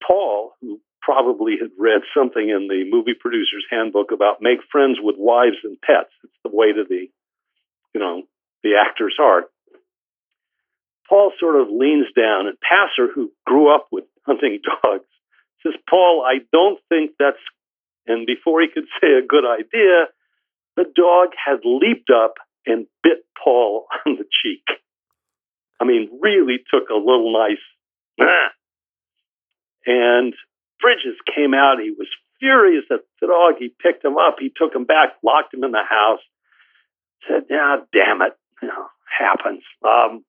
Paul, 0.05 0.55
who 0.63 0.81
probably 1.03 1.57
had 1.61 1.71
read 1.79 2.01
something 2.17 2.49
in 2.49 2.69
the 2.69 2.85
movie 2.91 3.15
producer's 3.15 3.67
handbook 3.71 4.13
about 4.13 4.41
make 4.41 4.59
friends 4.73 4.99
with 5.01 5.17
wives 5.19 5.59
and 5.63 5.81
pets. 5.81 6.11
It's 6.25 6.33
the 6.43 6.51
way 6.51 6.73
to 6.73 6.85
the, 6.89 7.09
you 7.95 8.01
know, 8.01 8.23
the 8.63 8.77
actor's 8.81 9.15
heart. 9.19 9.51
Paul 11.09 11.33
sort 11.39 11.61
of 11.61 11.69
leans 11.71 12.07
down, 12.17 12.47
and 12.47 12.59
Passer, 12.61 13.13
who 13.15 13.31
grew 13.47 13.73
up 13.73 13.89
with 13.93 14.05
hunting 14.27 14.61
dogs, 14.65 15.05
says, 15.63 15.75
Paul, 15.89 16.25
I 16.27 16.39
don't 16.51 16.81
think 16.89 17.13
that's. 17.19 17.39
And 18.07 18.27
before 18.27 18.63
he 18.63 18.69
could 18.73 18.87
say 19.03 19.09
a 19.13 19.27
good 19.27 19.45
idea, 19.45 20.07
the 20.77 20.85
dog 20.97 21.29
had 21.37 21.61
leaped 21.65 22.09
up 22.11 22.35
and 22.65 22.87
bit 23.03 23.25
Paul 23.43 23.87
on 24.07 24.17
the 24.17 24.25
cheek. 24.43 24.65
I 25.81 25.85
mean, 25.85 26.19
really 26.21 26.59
took 26.73 26.91
a 26.91 26.95
little 26.95 27.33
nice. 27.33 27.63
And 29.87 30.35
Bridges 30.81 31.17
came 31.35 31.55
out. 31.55 31.81
He 31.81 31.91
was 31.91 32.09
furious 32.41 32.85
at 32.91 33.01
the 33.21 33.29
dog. 33.29 33.55
He 33.59 33.73
picked 33.83 34.05
him 34.05 34.19
up. 34.19 34.37
He 34.39 34.53
took 34.55 34.75
him 34.75 34.85
back, 34.85 35.15
locked 35.23 35.55
him 35.55 35.65
in 35.65 35.73
the 35.73 35.85
house. 35.89 36.21
Said, 37.27 37.47
"Yeah, 37.49 37.79
damn 37.93 38.23
it, 38.23 38.37
you 38.63 38.69
know, 38.69 38.87
happens." 39.19 39.63
Um, 39.83 40.25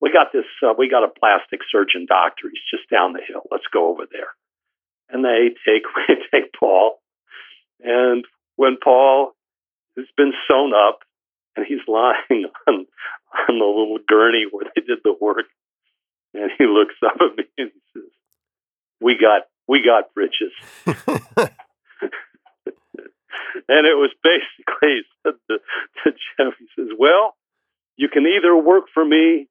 we 0.00 0.12
got 0.12 0.32
this. 0.32 0.44
Uh, 0.62 0.74
we 0.76 0.88
got 0.88 1.02
a 1.02 1.08
plastic 1.08 1.60
surgeon 1.70 2.06
doctor. 2.06 2.48
He's 2.50 2.62
just 2.70 2.88
down 2.90 3.14
the 3.14 3.22
hill. 3.26 3.42
Let's 3.50 3.66
go 3.72 3.88
over 3.88 4.04
there. 4.10 4.34
And 5.08 5.24
they 5.24 5.54
take 5.66 5.84
we 6.08 6.16
take 6.30 6.52
Paul. 6.52 7.00
And 7.80 8.24
when 8.56 8.76
Paul 8.82 9.32
has 9.96 10.06
been 10.16 10.32
sewn 10.48 10.72
up 10.74 11.00
and 11.56 11.66
he's 11.66 11.86
lying 11.88 12.46
on 12.66 12.86
on 13.48 13.58
the 13.58 13.64
little 13.64 13.98
gurney 14.08 14.44
where 14.50 14.66
they 14.74 14.82
did 14.82 14.98
the 15.04 15.14
work, 15.20 15.46
and 16.34 16.50
he 16.58 16.66
looks 16.66 16.94
up 17.04 17.16
at 17.20 17.36
me 17.36 17.44
and 17.58 17.70
he 17.72 17.80
says, 17.92 18.10
"We 19.00 19.18
got 19.18 19.42
we 19.66 19.84
got 19.84 20.14
Bridges. 20.14 20.52
and 20.86 20.96
it 23.86 23.96
was 23.96 24.10
basically 24.22 25.02
said 25.22 25.34
to, 25.50 25.58
to 26.04 26.12
Jeff, 26.12 26.54
he 26.58 26.66
says, 26.76 26.88
Well, 26.98 27.34
you 27.96 28.08
can 28.08 28.26
either 28.26 28.56
work 28.56 28.84
for 28.92 29.04
me 29.04 29.48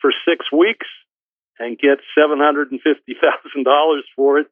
for 0.00 0.12
six 0.28 0.50
weeks 0.52 0.86
and 1.58 1.78
get 1.78 1.98
$750,000 2.18 4.00
for 4.16 4.38
it, 4.38 4.46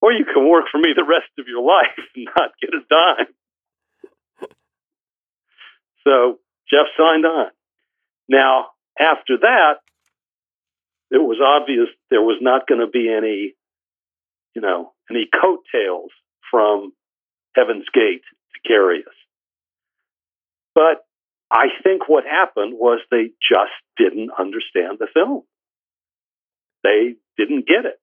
or 0.00 0.12
you 0.12 0.24
can 0.24 0.48
work 0.48 0.66
for 0.70 0.78
me 0.78 0.92
the 0.94 1.04
rest 1.04 1.30
of 1.38 1.48
your 1.48 1.62
life 1.62 1.98
and 2.14 2.28
not 2.36 2.52
get 2.60 2.74
a 2.74 2.80
dime. 2.90 3.26
So 6.06 6.38
Jeff 6.70 6.86
signed 6.98 7.26
on. 7.26 7.48
Now, 8.28 8.68
after 8.98 9.38
that, 9.40 9.74
it 11.10 11.18
was 11.18 11.38
obvious 11.44 11.88
there 12.10 12.22
was 12.22 12.38
not 12.40 12.66
going 12.66 12.80
to 12.80 12.86
be 12.86 13.12
any 13.12 13.54
you 14.54 14.62
know, 14.62 14.92
any 15.10 15.28
coattails 15.32 16.10
from 16.50 16.92
Heaven's 17.54 17.86
Gate 17.92 18.22
to 18.54 18.68
carry 18.68 19.00
us. 19.00 19.14
But 20.74 21.04
I 21.50 21.66
think 21.82 22.08
what 22.08 22.24
happened 22.24 22.74
was 22.78 23.00
they 23.10 23.30
just 23.48 23.72
didn't 23.96 24.30
understand 24.38 24.98
the 24.98 25.08
film. 25.12 25.42
They 26.82 27.14
didn't 27.36 27.66
get 27.66 27.84
it. 27.84 28.00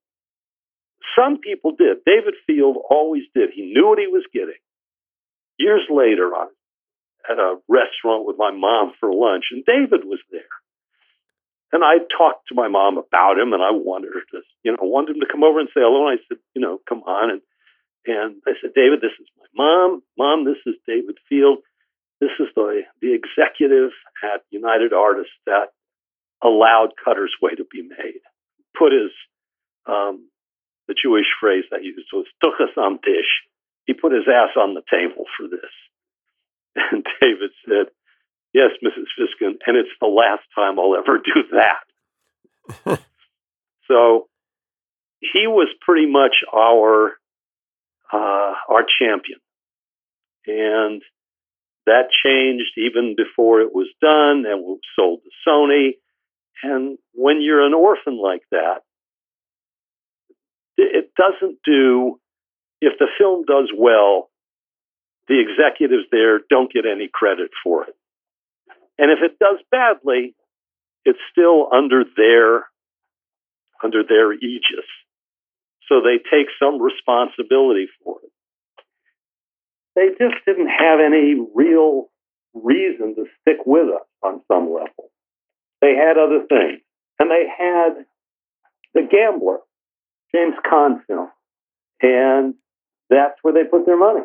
Some 1.18 1.40
people 1.40 1.74
did. 1.78 1.98
David 2.06 2.36
Field 2.48 2.78
always 2.90 3.24
did. 3.36 3.50
He 3.54 3.74
knew 3.74 3.90
what 3.90 4.00
he 4.00 4.08
was 4.08 4.24
getting. 4.34 4.60
Years 5.58 5.82
later, 5.90 6.28
was 6.28 6.48
at 7.30 7.40
a 7.40 7.58
restaurant 7.68 8.26
with 8.26 8.38
my 8.38 8.52
mom 8.52 8.94
for 9.00 9.14
lunch, 9.14 9.46
and 9.52 9.66
David 9.66 10.06
was 10.06 10.20
there. 10.32 10.42
And 11.72 11.84
I 11.84 12.00
talked 12.18 12.48
to 12.50 12.56
my 12.56 12.68
mom 12.68 12.98
about 12.98 13.40
him, 13.40 13.54
and 13.54 13.64
I 13.64 13.72
wanted 13.72 14.12
her 14.14 14.22
to, 14.32 14.44
you 14.64 14.72
know, 14.72 14.78
wanted 14.82 15.16
him 15.16 15.22
to 15.22 15.32
come 15.32 15.44
over 15.44 15.60
and 15.60 15.70
say 15.70 15.80
hello. 15.80 16.08
And 16.08 16.20
I 16.20 16.24
said, 16.28 16.38
you 16.54 16.62
know, 16.62 16.80
come 16.88 17.04
on. 17.04 17.32
And 17.32 17.42
and 18.06 18.42
I 18.48 18.54
said, 18.62 18.72
David, 18.76 19.00
this 19.02 19.16
is 19.20 19.28
my 19.38 19.46
mom. 19.56 20.04
Mom, 20.18 20.46
this 20.46 20.60
is 20.66 20.76
David 20.88 21.18
Field. 21.30 21.60
This 22.20 22.32
is 22.40 22.48
the 22.56 22.82
the 23.02 23.14
executive 23.14 23.92
at 24.24 24.44
United 24.52 24.94
Artists 24.94 25.34
that 25.46 25.72
allowed 26.44 26.90
Cutter's 27.04 27.36
Way 27.42 27.56
to 27.56 27.66
be 27.72 27.84
made. 27.84 28.22
Put 28.78 28.92
his 28.92 29.12
um, 29.86 30.28
the 30.88 30.96
Jewish 31.02 31.28
phrase 31.40 31.64
I 31.72 31.80
used 31.80 32.10
was 32.14 32.26
"tuchas 32.44 32.78
am 32.78 33.00
tish." 33.00 33.32
He 33.86 33.94
put 33.94 34.12
his 34.14 34.28
ass 34.28 34.56
on 34.58 34.74
the 34.74 34.84
table 34.92 35.26
for 35.38 35.48
this. 35.48 35.72
And 36.76 37.06
David 37.22 37.52
said, 37.68 37.88
Yes, 38.54 38.72
Mrs. 38.84 39.06
Fiskin, 39.18 39.56
and 39.66 39.78
it's 39.78 39.90
the 40.02 40.08
last 40.08 40.44
time 40.54 40.78
I'll 40.78 40.98
ever 40.98 41.20
do 41.20 41.44
that. 42.86 43.00
so 43.88 44.28
he 45.20 45.48
was 45.48 45.70
pretty 45.82 46.06
much 46.06 46.36
our 46.54 47.14
uh, 48.12 48.54
our 48.70 48.86
champion, 49.00 49.40
and 50.46 51.02
that 51.86 52.10
changed 52.26 52.72
even 52.78 53.16
before 53.16 53.62
it 53.62 53.74
was 53.74 53.88
done, 54.02 54.46
and 54.46 54.64
we 54.66 54.80
sold 54.98 55.22
to 55.24 55.50
Sony. 55.50 55.92
And 56.64 56.98
when 57.14 57.42
you're 57.42 57.66
an 57.66 57.74
orphan 57.74 58.22
like 58.22 58.44
that, 58.52 58.82
it 60.78 61.12
doesn't 61.16 61.60
do. 61.64 62.20
If 62.82 62.98
the 62.98 63.08
film 63.18 63.46
does 63.46 63.72
well, 63.76 64.31
the 65.32 65.40
executives 65.40 66.04
there 66.12 66.42
don't 66.50 66.72
get 66.72 66.84
any 66.86 67.10
credit 67.12 67.52
for 67.64 67.86
it. 67.86 67.96
And 68.98 69.10
if 69.10 69.20
it 69.24 69.40
does 69.40 69.60
badly, 69.72 70.36
it's 71.06 71.20
still 71.32 71.70
under 71.72 72.04
their 72.18 72.66
under 73.82 74.04
their 74.04 74.34
aegis. 74.34 74.86
So 75.88 76.02
they 76.02 76.18
take 76.18 76.48
some 76.62 76.82
responsibility 76.82 77.88
for 78.04 78.18
it. 78.24 78.32
They 79.96 80.10
just 80.24 80.36
didn't 80.46 80.68
have 80.68 81.00
any 81.00 81.36
real 81.56 82.10
reason 82.54 83.16
to 83.16 83.26
stick 83.40 83.66
with 83.66 83.88
us 83.88 84.06
on 84.22 84.42
some 84.52 84.66
level. 84.66 85.12
They 85.80 85.96
had 85.96 86.18
other 86.18 86.46
things. 86.48 86.82
And 87.20 87.32
they 87.32 87.46
had 87.48 88.06
The 88.94 89.08
Gambler, 89.10 89.60
James 90.36 90.56
Caan 90.70 91.06
film. 91.08 91.30
And 92.02 92.56
that's 93.10 93.38
where 93.42 93.54
they 93.54 93.64
put 93.64 93.86
their 93.86 93.98
money. 93.98 94.22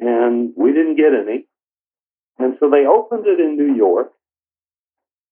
And 0.00 0.52
we 0.56 0.72
didn't 0.72 0.96
get 0.96 1.12
any. 1.14 1.46
And 2.38 2.56
so 2.60 2.68
they 2.70 2.86
opened 2.86 3.26
it 3.26 3.40
in 3.40 3.56
New 3.56 3.74
York. 3.74 4.12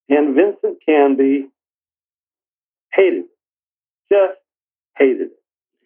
And 0.08 0.34
Vincent 0.34 0.78
Canby 0.86 1.48
hated 2.92 3.24
it, 3.24 3.30
just 4.10 4.38
hated 4.96 5.20
it. 5.22 5.30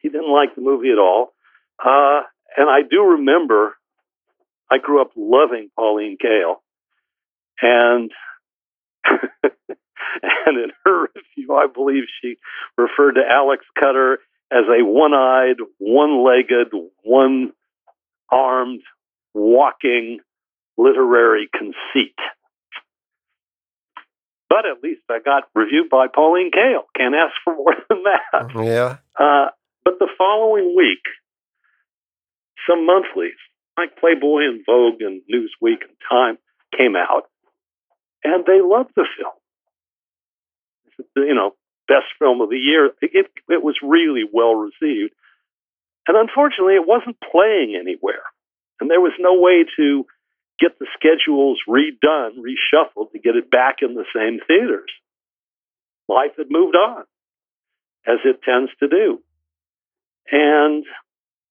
He 0.01 0.09
didn't 0.09 0.33
like 0.33 0.55
the 0.55 0.61
movie 0.61 0.91
at 0.91 0.99
all. 0.99 1.33
Uh, 1.85 2.23
and 2.57 2.69
I 2.69 2.81
do 2.89 3.03
remember 3.03 3.77
I 4.71 4.79
grew 4.79 5.01
up 5.01 5.13
loving 5.17 5.71
Pauline 5.77 6.19
Kael. 6.23 6.57
And 7.63 8.11
and 9.43 10.59
in 10.59 10.71
her 10.85 11.09
review, 11.15 11.55
I 11.55 11.67
believe 11.73 12.05
she 12.21 12.37
referred 12.77 13.13
to 13.13 13.23
Alex 13.29 13.65
Cutter 13.79 14.19
as 14.51 14.65
a 14.69 14.85
one 14.85 15.15
eyed, 15.15 15.57
one 15.79 16.25
legged, 16.25 16.73
one 17.03 17.53
armed, 18.31 18.83
walking 19.35 20.21
literary 20.77 21.49
conceit. 21.53 22.15
But 24.49 24.65
at 24.67 24.83
least 24.83 25.03
I 25.11 25.19
got 25.23 25.45
reviewed 25.55 25.91
by 25.91 26.07
Pauline 26.09 26.51
Kael. 26.51 26.83
Can't 26.97 27.15
ask 27.15 27.35
for 27.45 27.55
more 27.55 27.75
than 27.89 28.03
that. 28.05 28.51
Yeah. 28.65 28.97
Uh, 29.19 29.51
but 29.85 29.99
the 29.99 30.09
following 30.17 30.75
week, 30.77 31.03
some 32.69 32.87
monthlies 32.87 33.39
like 33.77 33.97
Playboy 33.97 34.43
and 34.45 34.65
Vogue 34.67 35.01
and 35.01 35.23
Newsweek 35.33 35.83
and 35.83 35.97
Time 36.11 36.39
came 36.77 36.97
out, 36.97 37.25
and 38.25 38.45
they 38.45 38.61
loved 38.61 38.91
the 38.97 39.07
film. 39.17 39.33
You 41.17 41.35
know, 41.35 41.55
best 41.87 42.07
film 42.19 42.41
of 42.41 42.51
the 42.51 42.59
year. 42.59 42.91
It, 43.01 43.31
it 43.49 43.63
was 43.63 43.77
really 43.83 44.25
well 44.31 44.55
received. 44.55 45.13
And 46.09 46.17
unfortunately, 46.17 46.75
it 46.75 46.89
wasn't 46.89 47.19
playing 47.21 47.77
anywhere. 47.79 48.23
And 48.81 48.91
there 48.91 49.01
was 49.01 49.13
no 49.19 49.39
way 49.39 49.65
to 49.77 50.07
get 50.59 50.79
the 50.79 50.87
schedules 50.95 51.61
redone, 51.69 52.39
reshuffled 52.41 53.13
to 53.13 53.19
get 53.19 53.37
it 53.37 53.51
back 53.51 53.77
in 53.83 53.95
the 53.95 54.07
same 54.17 54.41
theaters. 54.47 54.91
Life 56.09 56.33
had 56.39 56.51
moved 56.51 56.75
on, 56.75 57.05
as 58.07 58.19
it 58.25 58.41
tends 58.43 58.71
to 58.81 58.89
do. 58.89 59.21
And 60.33 60.85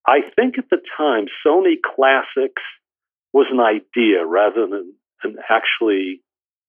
I 0.07 0.21
think 0.35 0.57
at 0.57 0.69
the 0.69 0.81
time, 0.97 1.25
Sony 1.45 1.75
Classics 1.81 2.61
was 3.33 3.47
an 3.51 3.59
idea 3.59 4.25
rather 4.25 4.65
than 4.67 4.93
an 5.23 5.37
actually 5.49 6.21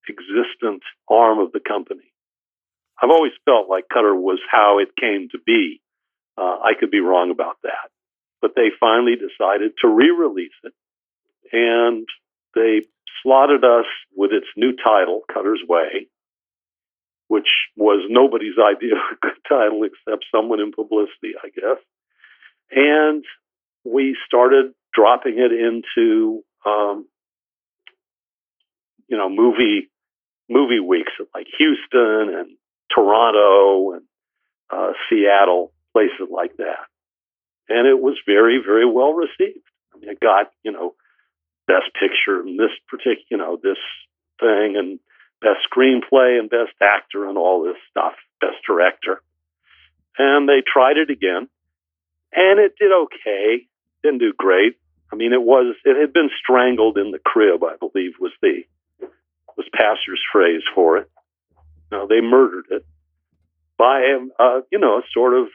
existent 0.09 0.83
arm 1.09 1.39
of 1.39 1.53
the 1.53 1.61
company. 1.61 2.13
I've 3.01 3.11
always 3.11 3.33
felt 3.45 3.69
like 3.69 3.85
Cutter 3.93 4.15
was 4.15 4.41
how 4.51 4.79
it 4.79 4.97
came 5.01 5.29
to 5.33 5.39
be. 5.45 5.81
Uh, 6.39 6.59
I 6.63 6.73
could 6.79 6.91
be 6.91 7.01
wrong 7.01 7.31
about 7.31 7.57
that. 7.63 7.91
But 8.41 8.53
they 8.55 8.69
finally 8.79 9.17
decided 9.17 9.73
to 9.83 9.89
re 9.89 10.11
release 10.11 10.53
it. 10.63 10.73
And 11.53 12.07
they 12.55 12.83
slotted 13.23 13.65
us 13.65 13.87
with 14.15 14.31
its 14.33 14.47
new 14.57 14.73
title, 14.77 15.23
Cutter's 15.33 15.63
Way, 15.69 16.09
which 17.27 17.49
was 17.77 18.07
nobody's 18.09 18.59
idea 18.59 18.95
of 18.95 19.01
a 19.13 19.21
good 19.21 19.39
title 19.49 19.83
except 19.85 20.25
someone 20.33 20.61
in 20.61 20.73
publicity, 20.73 21.35
I 21.43 21.49
guess. 21.49 21.83
And 22.71 23.25
we 23.85 24.17
started 24.27 24.73
dropping 24.95 25.39
it 25.39 25.53
into, 25.53 26.43
um, 26.65 27.07
you 29.09 29.17
know, 29.17 29.29
movie 29.29 29.89
movie 30.51 30.81
weeks 30.81 31.13
at 31.21 31.27
like 31.35 31.47
Houston 31.59 32.35
and 32.35 32.51
Toronto 32.95 33.93
and 33.93 34.03
uh, 34.71 34.93
Seattle, 35.09 35.73
places 35.99 36.29
like 36.31 36.57
that. 36.59 36.87
And 37.69 37.87
it 37.87 38.01
was 38.01 38.17
very, 38.25 38.63
very 38.65 38.87
well 38.87 39.13
received. 39.13 39.67
I 39.93 39.99
mean, 39.99 40.11
it 40.11 40.21
got, 40.21 40.53
you 40.63 40.71
know, 40.71 40.95
best 41.67 41.93
picture 41.95 42.41
in 42.41 42.57
this 42.57 42.71
particular, 42.89 43.27
you 43.31 43.37
know, 43.37 43.59
this 43.61 43.79
thing 44.39 44.77
and 44.77 45.01
best 45.41 45.67
screenplay 45.71 46.39
and 46.39 46.49
best 46.49 46.73
actor 46.81 47.29
and 47.29 47.37
all 47.37 47.65
this 47.65 47.77
stuff, 47.91 48.15
best 48.41 48.57
director. 48.67 49.21
And 50.17 50.49
they 50.49 50.63
tried 50.65 50.99
it 50.99 51.11
again 51.11 51.49
and 52.33 52.61
it 52.61 52.75
did 52.79 52.93
okay. 52.93 53.67
Didn't 54.03 54.19
do 54.19 54.33
great. 54.37 54.77
I 55.13 55.17
mean, 55.17 55.33
it 55.33 55.43
was, 55.43 55.75
it 55.85 56.01
had 56.01 56.13
been 56.13 56.31
strangled 56.41 56.97
in 56.97 57.11
the 57.11 57.19
crib, 57.19 57.65
I 57.65 57.77
believe 57.77 58.13
was 58.21 58.33
the, 58.41 58.63
was 59.57 59.67
Passer's 59.73 60.23
phrase 60.31 60.63
for 60.75 60.99
it. 60.99 61.11
No, 61.91 62.07
they 62.07 62.21
murdered 62.21 62.67
it 62.71 62.87
by, 63.79 64.03
uh, 64.39 64.61
you 64.71 64.79
know, 64.79 64.99
a 64.99 65.03
sort 65.15 65.35
of 65.35 65.47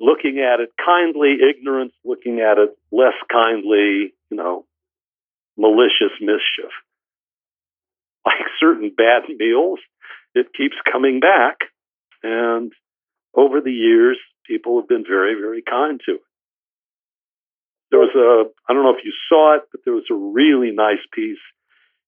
looking 0.00 0.38
at 0.38 0.60
it 0.60 0.70
kindly, 0.84 1.36
ignorance, 1.48 1.92
looking 2.04 2.40
at 2.40 2.58
it 2.58 2.76
less 2.92 3.14
kindly, 3.30 4.14
you 4.30 4.36
know, 4.36 4.64
malicious 5.56 6.14
mischief. 6.20 6.70
Like 8.26 8.48
certain 8.58 8.90
bad 8.96 9.22
meals, 9.38 9.78
it 10.34 10.48
keeps 10.52 10.74
coming 10.90 11.20
back. 11.20 11.58
And 12.24 12.72
over 13.36 13.60
the 13.60 13.72
years, 13.72 14.18
people 14.44 14.80
have 14.80 14.88
been 14.88 15.04
very, 15.08 15.34
very 15.34 15.62
kind 15.62 16.00
to 16.06 16.14
it. 16.16 16.20
There 17.92 18.00
was 18.00 18.10
a, 18.16 18.50
I 18.68 18.74
don't 18.74 18.82
know 18.82 18.96
if 18.96 19.04
you 19.04 19.12
saw 19.28 19.54
it, 19.54 19.62
but 19.70 19.82
there 19.84 19.94
was 19.94 20.06
a 20.10 20.14
really 20.14 20.72
nice 20.72 20.98
piece 21.12 21.38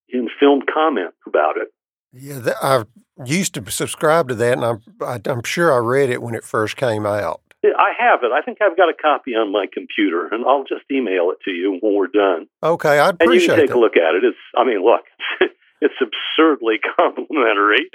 in 0.09 0.29
Film 0.40 0.62
Comment 0.72 1.14
about 1.24 1.57
it. 1.57 1.68
Yeah, 2.12 2.53
I 2.61 2.85
used 3.24 3.55
to 3.55 3.70
subscribe 3.70 4.29
to 4.29 4.35
that, 4.35 4.55
and 4.55 4.64
I'm, 4.64 4.83
I, 5.01 5.20
am 5.31 5.42
sure 5.44 5.72
I 5.72 5.79
read 5.79 6.11
it 6.11 6.22
when 6.22 6.35
it 6.35 6.42
first 6.42 6.77
came 6.77 7.07
out. 7.07 7.42
I 7.64 7.92
have 7.99 8.21
it. 8.23 8.31
I 8.33 8.40
think 8.42 8.59
I've 8.62 8.77
got 8.77 8.88
a 8.88 8.94
copy 8.94 9.33
on 9.33 9.51
my 9.53 9.66
computer, 9.73 10.29
and 10.31 10.44
I'll 10.47 10.64
just 10.64 10.85
email 10.92 11.31
it 11.33 11.38
to 11.44 11.51
you 11.51 11.79
when 11.81 11.94
we're 11.94 12.07
done. 12.07 12.47
Okay, 12.62 12.99
I'd 13.01 13.14
appreciate 13.14 13.31
And 13.35 13.42
you 13.42 13.49
can 13.49 13.57
take 13.59 13.68
that. 13.71 13.77
a 13.77 13.81
look 13.81 13.97
at 13.97 14.14
it. 14.14 14.25
It's, 14.25 14.38
I 14.57 14.64
mean, 14.64 14.85
look, 14.85 15.03
it's 15.81 15.94
absurdly 16.01 16.77
complimentary, 16.97 17.90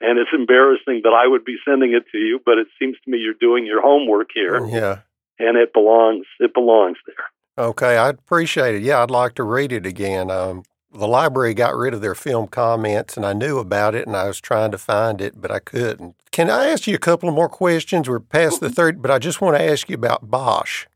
and 0.00 0.18
it's 0.18 0.30
embarrassing 0.32 1.02
that 1.04 1.12
I 1.14 1.26
would 1.28 1.44
be 1.44 1.56
sending 1.68 1.92
it 1.94 2.04
to 2.12 2.18
you, 2.18 2.40
but 2.44 2.58
it 2.58 2.66
seems 2.78 2.96
to 3.04 3.10
me 3.10 3.18
you're 3.18 3.34
doing 3.40 3.66
your 3.66 3.80
homework 3.82 4.30
here, 4.34 4.66
Yeah. 4.66 4.98
and 5.38 5.56
it 5.56 5.72
belongs. 5.72 6.26
It 6.40 6.52
belongs 6.52 6.98
there. 7.06 7.66
Okay, 7.66 7.96
I'd 7.96 8.16
appreciate 8.18 8.76
it. 8.76 8.82
Yeah, 8.82 9.02
I'd 9.02 9.10
like 9.10 9.34
to 9.34 9.42
read 9.44 9.72
it 9.72 9.86
again. 9.86 10.30
Um, 10.30 10.62
the 10.92 11.06
library 11.06 11.54
got 11.54 11.76
rid 11.76 11.94
of 11.94 12.00
their 12.00 12.14
film 12.14 12.48
comments, 12.48 13.16
and 13.16 13.26
I 13.26 13.32
knew 13.32 13.58
about 13.58 13.94
it, 13.94 14.06
and 14.06 14.16
I 14.16 14.26
was 14.26 14.40
trying 14.40 14.70
to 14.70 14.78
find 14.78 15.20
it, 15.20 15.40
but 15.40 15.50
I 15.50 15.58
couldn't. 15.58 16.16
Can 16.30 16.48
I 16.48 16.66
ask 16.66 16.86
you 16.86 16.94
a 16.94 16.98
couple 16.98 17.28
of 17.28 17.34
more 17.34 17.48
questions? 17.48 18.08
We're 18.08 18.20
past 18.20 18.60
the 18.60 18.70
third, 18.70 19.02
but 19.02 19.10
I 19.10 19.18
just 19.18 19.40
want 19.40 19.56
to 19.56 19.62
ask 19.62 19.88
you 19.88 19.94
about 19.94 20.30
Bosch. 20.30 20.86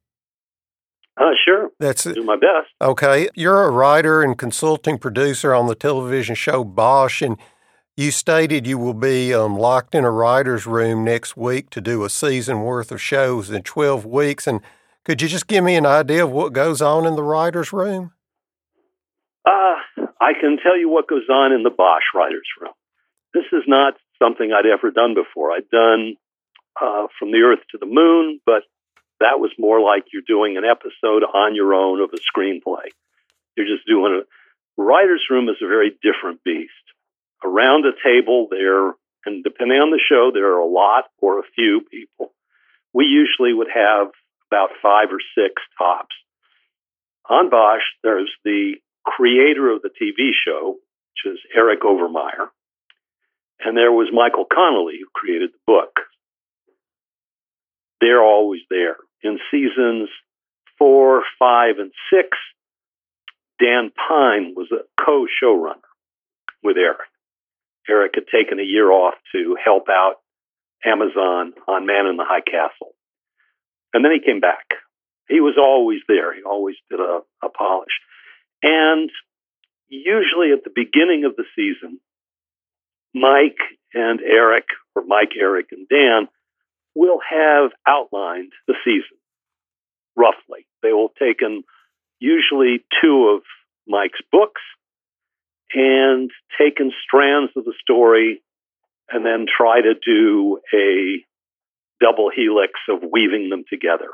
Uh, 1.20 1.32
sure, 1.44 1.70
That's 1.78 2.04
do 2.04 2.22
my 2.24 2.36
best. 2.36 2.70
okay. 2.80 3.28
You're 3.34 3.64
a 3.64 3.70
writer 3.70 4.22
and 4.22 4.38
consulting 4.38 4.96
producer 4.96 5.54
on 5.54 5.66
the 5.66 5.74
television 5.74 6.34
show 6.34 6.64
Bosch, 6.64 7.20
and 7.20 7.36
you 7.96 8.10
stated 8.10 8.66
you 8.66 8.78
will 8.78 8.94
be 8.94 9.34
um, 9.34 9.58
locked 9.58 9.94
in 9.94 10.04
a 10.04 10.10
writer's 10.10 10.66
room 10.66 11.04
next 11.04 11.36
week 11.36 11.68
to 11.70 11.82
do 11.82 12.02
a 12.04 12.10
season 12.10 12.62
worth 12.62 12.90
of 12.90 13.02
shows 13.02 13.50
in 13.50 13.62
12 13.62 14.06
weeks. 14.06 14.46
And 14.46 14.62
could 15.04 15.20
you 15.20 15.28
just 15.28 15.46
give 15.46 15.62
me 15.62 15.76
an 15.76 15.84
idea 15.84 16.24
of 16.24 16.30
what 16.32 16.54
goes 16.54 16.80
on 16.80 17.04
in 17.04 17.14
the 17.14 17.22
writer's 17.22 17.74
room? 17.74 18.12
Uh, 19.44 19.76
I 20.20 20.34
can 20.40 20.58
tell 20.62 20.76
you 20.78 20.88
what 20.88 21.08
goes 21.08 21.28
on 21.28 21.52
in 21.52 21.62
the 21.62 21.70
Bosch 21.70 22.04
writers' 22.14 22.48
room. 22.60 22.72
This 23.34 23.44
is 23.52 23.64
not 23.66 23.94
something 24.22 24.52
I'd 24.52 24.66
ever 24.66 24.90
done 24.90 25.14
before. 25.14 25.50
I'd 25.50 25.68
done 25.70 26.16
uh, 26.80 27.06
From 27.18 27.32
the 27.32 27.42
Earth 27.42 27.60
to 27.70 27.78
the 27.78 27.86
Moon, 27.86 28.40
but 28.46 28.62
that 29.20 29.40
was 29.40 29.50
more 29.58 29.80
like 29.80 30.04
you're 30.12 30.22
doing 30.26 30.56
an 30.56 30.64
episode 30.64 31.22
on 31.24 31.54
your 31.54 31.74
own 31.74 32.00
of 32.00 32.10
a 32.12 32.18
screenplay. 32.18 32.86
You're 33.56 33.66
just 33.66 33.86
doing 33.86 34.22
a 34.22 34.82
writer's 34.82 35.26
room 35.30 35.48
is 35.48 35.56
a 35.62 35.68
very 35.68 35.90
different 36.02 36.42
beast. 36.44 36.70
Around 37.44 37.84
a 37.86 37.92
table 38.04 38.46
there, 38.50 38.92
and 39.26 39.42
depending 39.42 39.78
on 39.78 39.90
the 39.90 40.00
show, 40.08 40.30
there 40.32 40.52
are 40.54 40.60
a 40.60 40.66
lot 40.66 41.04
or 41.18 41.40
a 41.40 41.50
few 41.54 41.80
people. 41.90 42.32
We 42.94 43.06
usually 43.06 43.52
would 43.52 43.70
have 43.74 44.08
about 44.50 44.70
five 44.80 45.08
or 45.10 45.20
six 45.36 45.60
tops. 45.78 46.14
On 47.28 47.50
Bosch, 47.50 47.82
there's 48.02 48.30
the 48.44 48.74
creator 49.04 49.70
of 49.70 49.82
the 49.82 49.90
TV 49.90 50.30
show, 50.46 50.76
which 50.76 51.34
is 51.34 51.40
Eric 51.54 51.80
Overmyer. 51.80 52.48
And 53.60 53.76
there 53.76 53.92
was 53.92 54.08
Michael 54.12 54.44
Connelly, 54.44 54.98
who 55.00 55.06
created 55.14 55.50
the 55.52 55.58
book. 55.66 56.00
They're 58.00 58.22
always 58.22 58.62
there. 58.68 58.96
In 59.22 59.38
seasons 59.50 60.08
four, 60.78 61.22
five, 61.38 61.76
and 61.78 61.92
six, 62.12 62.36
Dan 63.60 63.92
Pyne 63.96 64.54
was 64.56 64.68
a 64.72 64.82
co 65.00 65.26
showrunner 65.42 65.78
with 66.62 66.76
Eric. 66.76 67.08
Eric 67.88 68.12
had 68.16 68.24
taken 68.26 68.58
a 68.58 68.64
year 68.64 68.90
off 68.90 69.14
to 69.32 69.56
help 69.62 69.88
out 69.88 70.16
Amazon 70.84 71.52
on 71.68 71.86
Man 71.86 72.06
in 72.06 72.16
the 72.16 72.24
High 72.26 72.40
Castle. 72.40 72.94
And 73.94 74.04
then 74.04 74.12
he 74.12 74.24
came 74.24 74.40
back. 74.40 74.64
He 75.28 75.40
was 75.40 75.54
always 75.58 76.00
there. 76.08 76.34
He 76.34 76.42
always 76.42 76.76
did 76.90 77.00
a, 77.00 77.20
a 77.44 77.48
polish. 77.48 77.92
And 78.62 79.10
usually 79.88 80.52
at 80.52 80.64
the 80.64 80.72
beginning 80.74 81.24
of 81.24 81.36
the 81.36 81.44
season, 81.56 82.00
Mike 83.14 83.58
and 83.94 84.20
Eric, 84.20 84.64
or 84.94 85.04
Mike, 85.04 85.32
Eric, 85.38 85.66
and 85.72 85.88
Dan, 85.88 86.28
will 86.94 87.18
have 87.28 87.70
outlined 87.86 88.52
the 88.66 88.74
season 88.84 89.18
roughly. 90.16 90.66
They 90.82 90.92
will 90.92 91.08
have 91.08 91.28
taken 91.28 91.64
usually 92.20 92.84
two 93.02 93.28
of 93.36 93.42
Mike's 93.86 94.20
books 94.30 94.60
and 95.74 96.30
taken 96.58 96.92
strands 97.04 97.52
of 97.56 97.64
the 97.64 97.74
story 97.80 98.42
and 99.10 99.24
then 99.24 99.46
try 99.46 99.80
to 99.80 99.94
do 99.94 100.60
a 100.74 101.24
double 102.00 102.30
helix 102.34 102.72
of 102.88 103.00
weaving 103.10 103.48
them 103.50 103.64
together. 103.68 104.10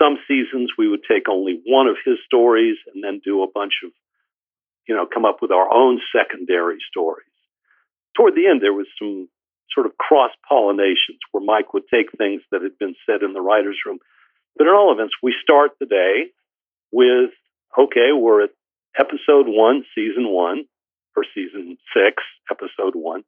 Some 0.00 0.18
seasons 0.26 0.70
we 0.76 0.88
would 0.88 1.02
take 1.08 1.28
only 1.28 1.60
one 1.66 1.86
of 1.86 1.96
his 2.04 2.16
stories 2.26 2.76
and 2.92 3.02
then 3.04 3.20
do 3.24 3.42
a 3.42 3.50
bunch 3.52 3.72
of, 3.84 3.90
you 4.88 4.94
know, 4.94 5.06
come 5.06 5.24
up 5.24 5.38
with 5.42 5.50
our 5.50 5.72
own 5.72 6.00
secondary 6.14 6.78
stories. 6.90 7.26
Toward 8.16 8.34
the 8.34 8.46
end, 8.46 8.60
there 8.62 8.72
was 8.72 8.86
some 8.98 9.28
sort 9.74 9.86
of 9.86 9.96
cross 9.96 10.30
pollinations 10.50 11.20
where 11.30 11.44
Mike 11.44 11.72
would 11.72 11.84
take 11.92 12.12
things 12.12 12.42
that 12.50 12.62
had 12.62 12.78
been 12.78 12.94
said 13.06 13.22
in 13.22 13.32
the 13.32 13.40
writer's 13.40 13.78
room. 13.86 13.98
But 14.56 14.66
in 14.66 14.72
all 14.72 14.92
events, 14.92 15.14
we 15.22 15.34
start 15.42 15.72
the 15.78 15.86
day 15.86 16.32
with 16.90 17.30
okay, 17.78 18.12
we're 18.12 18.44
at 18.44 18.50
episode 18.98 19.46
one, 19.48 19.84
season 19.94 20.28
one, 20.28 20.64
or 21.16 21.24
season 21.34 21.78
six, 21.94 22.22
episode 22.50 22.94
one. 22.94 23.24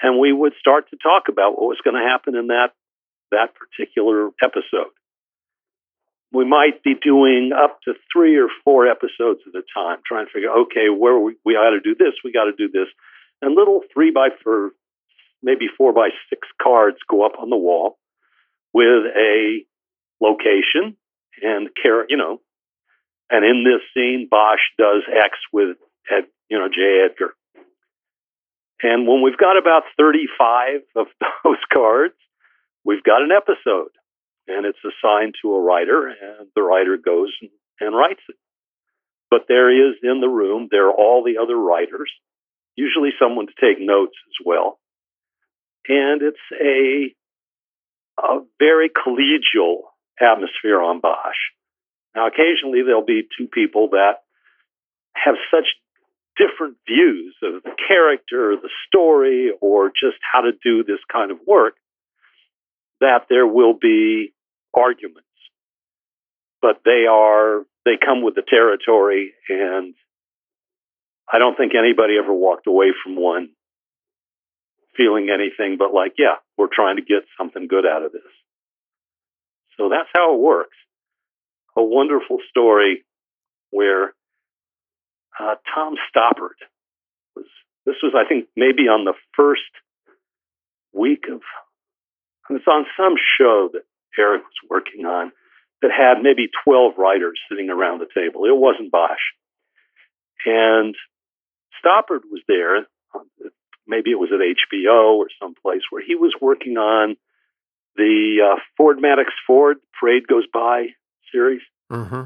And 0.00 0.18
we 0.18 0.32
would 0.32 0.54
start 0.58 0.90
to 0.90 0.96
talk 0.96 1.24
about 1.28 1.52
what 1.52 1.68
was 1.68 1.80
going 1.84 2.00
to 2.00 2.08
happen 2.08 2.34
in 2.34 2.48
that, 2.48 2.70
that 3.30 3.50
particular 3.54 4.30
episode. 4.42 4.92
We 6.32 6.44
might 6.46 6.82
be 6.82 6.94
doing 6.94 7.50
up 7.52 7.78
to 7.84 7.92
three 8.12 8.36
or 8.38 8.48
four 8.64 8.86
episodes 8.86 9.40
at 9.46 9.54
a 9.54 9.62
time, 9.74 9.98
trying 10.06 10.26
to 10.26 10.32
figure, 10.32 10.50
okay, 10.50 10.88
where 10.88 11.18
we, 11.18 11.36
we 11.44 11.54
got 11.54 11.70
to 11.70 11.80
do 11.80 11.94
this, 11.94 12.14
we 12.24 12.32
got 12.32 12.44
to 12.44 12.52
do 12.56 12.70
this. 12.70 12.88
And 13.42 13.54
little 13.54 13.80
three 13.92 14.10
by 14.10 14.28
four, 14.42 14.70
maybe 15.42 15.66
four 15.76 15.92
by 15.92 16.08
six 16.30 16.48
cards 16.62 16.96
go 17.08 17.26
up 17.26 17.32
on 17.38 17.50
the 17.50 17.56
wall 17.56 17.98
with 18.72 19.04
a 19.14 19.60
location 20.20 20.96
and 21.42 21.68
care, 21.80 22.06
you 22.08 22.16
know. 22.16 22.40
And 23.30 23.44
in 23.44 23.64
this 23.64 23.80
scene, 23.94 24.28
Bosch 24.30 24.60
does 24.78 25.02
X 25.08 25.38
with 25.52 25.76
Ed, 26.10 26.24
you 26.48 26.58
know, 26.58 26.68
J. 26.68 27.04
Edgar. 27.04 27.34
And 28.82 29.06
when 29.06 29.22
we've 29.22 29.36
got 29.36 29.56
about 29.56 29.84
35 29.96 30.80
of 30.96 31.06
those 31.44 31.56
cards, 31.72 32.14
we've 32.84 33.02
got 33.02 33.22
an 33.22 33.30
episode 33.32 33.90
and 34.48 34.66
it's 34.66 34.78
assigned 34.84 35.34
to 35.42 35.54
a 35.54 35.60
writer 35.60 36.08
and 36.08 36.48
the 36.54 36.62
writer 36.62 36.96
goes 36.96 37.32
and, 37.40 37.50
and 37.80 37.96
writes 37.96 38.20
it. 38.28 38.36
But 39.30 39.42
there 39.48 39.70
is 39.70 39.96
in 40.02 40.20
the 40.20 40.28
room, 40.28 40.68
there 40.70 40.88
are 40.88 40.92
all 40.92 41.24
the 41.24 41.40
other 41.42 41.56
writers, 41.56 42.10
usually 42.76 43.10
someone 43.18 43.46
to 43.46 43.52
take 43.60 43.80
notes 43.80 44.16
as 44.28 44.44
well. 44.44 44.78
And 45.88 46.22
it's 46.22 46.36
a, 46.60 47.14
a 48.22 48.40
very 48.58 48.90
collegial 48.90 49.82
atmosphere 50.20 50.80
on 50.80 51.00
Bosch. 51.00 51.36
Now, 52.14 52.26
occasionally 52.26 52.82
there'll 52.84 53.04
be 53.04 53.26
two 53.38 53.48
people 53.48 53.90
that 53.92 54.22
have 55.14 55.36
such 55.50 55.66
different 56.36 56.76
views 56.86 57.34
of 57.42 57.62
the 57.62 57.70
character, 57.88 58.56
the 58.56 58.70
story, 58.86 59.52
or 59.60 59.88
just 59.88 60.18
how 60.30 60.42
to 60.42 60.52
do 60.62 60.84
this 60.84 61.00
kind 61.10 61.30
of 61.30 61.38
work 61.46 61.74
that 63.02 63.26
there 63.28 63.46
will 63.46 63.74
be 63.74 64.32
arguments. 64.74 65.28
But 66.60 66.80
they 66.84 67.06
are, 67.10 67.64
they 67.84 67.98
come 68.02 68.22
with 68.22 68.34
the 68.34 68.42
territory, 68.48 69.32
and 69.48 69.94
I 71.32 71.38
don't 71.38 71.56
think 71.56 71.74
anybody 71.74 72.16
ever 72.18 72.32
walked 72.32 72.66
away 72.66 72.92
from 73.04 73.16
one 73.16 73.50
feeling 74.96 75.28
anything 75.30 75.76
but 75.78 75.94
like, 75.94 76.14
yeah, 76.18 76.36
we're 76.58 76.68
trying 76.72 76.96
to 76.96 77.02
get 77.02 77.22
something 77.38 77.66
good 77.66 77.86
out 77.86 78.04
of 78.04 78.12
this. 78.12 78.22
So 79.78 79.88
that's 79.88 80.08
how 80.14 80.34
it 80.34 80.40
works. 80.40 80.76
A 81.76 81.82
wonderful 81.82 82.38
story 82.50 83.04
where 83.70 84.12
uh, 85.40 85.54
Tom 85.74 85.94
Stoppard 86.14 86.60
was. 87.34 87.46
This 87.86 87.96
was, 88.02 88.12
I 88.14 88.28
think, 88.28 88.48
maybe 88.54 88.82
on 88.82 89.04
the 89.04 89.14
first 89.34 89.62
week 90.92 91.24
of. 91.32 91.40
It's 92.50 92.66
on 92.66 92.84
some 92.96 93.14
show 93.38 93.70
that 93.72 93.82
Eric 94.18 94.42
was 94.42 94.68
working 94.70 95.06
on 95.06 95.32
that 95.80 95.90
had 95.90 96.22
maybe 96.22 96.48
12 96.64 96.94
writers 96.98 97.38
sitting 97.48 97.70
around 97.70 98.00
the 98.00 98.06
table. 98.14 98.44
It 98.44 98.56
wasn't 98.56 98.92
Bosch. 98.92 99.18
And 100.44 100.94
Stoppard 101.82 102.20
was 102.30 102.42
there. 102.48 102.86
Maybe 103.86 104.10
it 104.10 104.18
was 104.18 104.30
at 104.32 104.40
HBO 104.40 105.14
or 105.16 105.26
someplace 105.40 105.82
where 105.90 106.02
he 106.04 106.14
was 106.14 106.34
working 106.40 106.76
on 106.76 107.16
the 107.96 108.38
uh, 108.54 108.60
Ford 108.76 108.98
Madox 108.98 109.26
Ford 109.46 109.78
Parade 109.98 110.26
Goes 110.26 110.46
By 110.52 110.88
series, 111.32 111.62
Mm-hmm. 111.90 112.22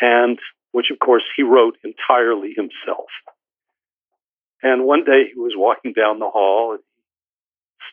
and 0.00 0.38
which, 0.70 0.86
of 0.92 0.98
course, 1.00 1.24
he 1.36 1.42
wrote 1.42 1.76
entirely 1.82 2.52
himself. 2.54 3.08
And 4.62 4.84
one 4.84 5.04
day 5.04 5.24
he 5.32 5.38
was 5.40 5.52
walking 5.56 5.92
down 5.94 6.18
the 6.20 6.30
hall 6.30 6.72
and 6.72 6.80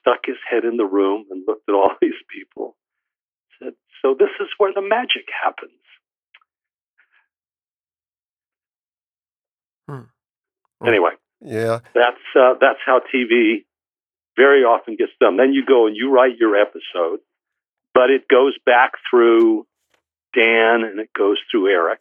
stuck 0.01 0.25
his 0.25 0.37
head 0.49 0.65
in 0.65 0.77
the 0.77 0.85
room 0.85 1.25
and 1.29 1.43
looked 1.47 1.69
at 1.69 1.75
all 1.75 1.91
these 2.01 2.19
people. 2.29 2.75
Said, 3.61 3.73
"So 4.01 4.15
this 4.17 4.29
is 4.39 4.47
where 4.57 4.73
the 4.73 4.81
magic 4.81 5.25
happens." 5.43 5.71
Hmm. 9.87 10.87
Anyway, 10.87 11.11
Yeah. 11.41 11.79
that's 11.93 12.17
uh, 12.35 12.55
that's 12.59 12.79
how 12.85 13.01
TV 13.13 13.65
very 14.37 14.63
often 14.63 14.95
gets 14.95 15.11
done. 15.19 15.37
Then 15.37 15.53
you 15.53 15.65
go 15.65 15.87
and 15.87 15.95
you 15.95 16.09
write 16.09 16.37
your 16.37 16.55
episode, 16.55 17.19
but 17.93 18.09
it 18.09 18.27
goes 18.27 18.57
back 18.65 18.93
through 19.09 19.67
Dan 20.33 20.83
and 20.83 20.99
it 20.99 21.09
goes 21.13 21.37
through 21.51 21.67
Eric, 21.67 21.99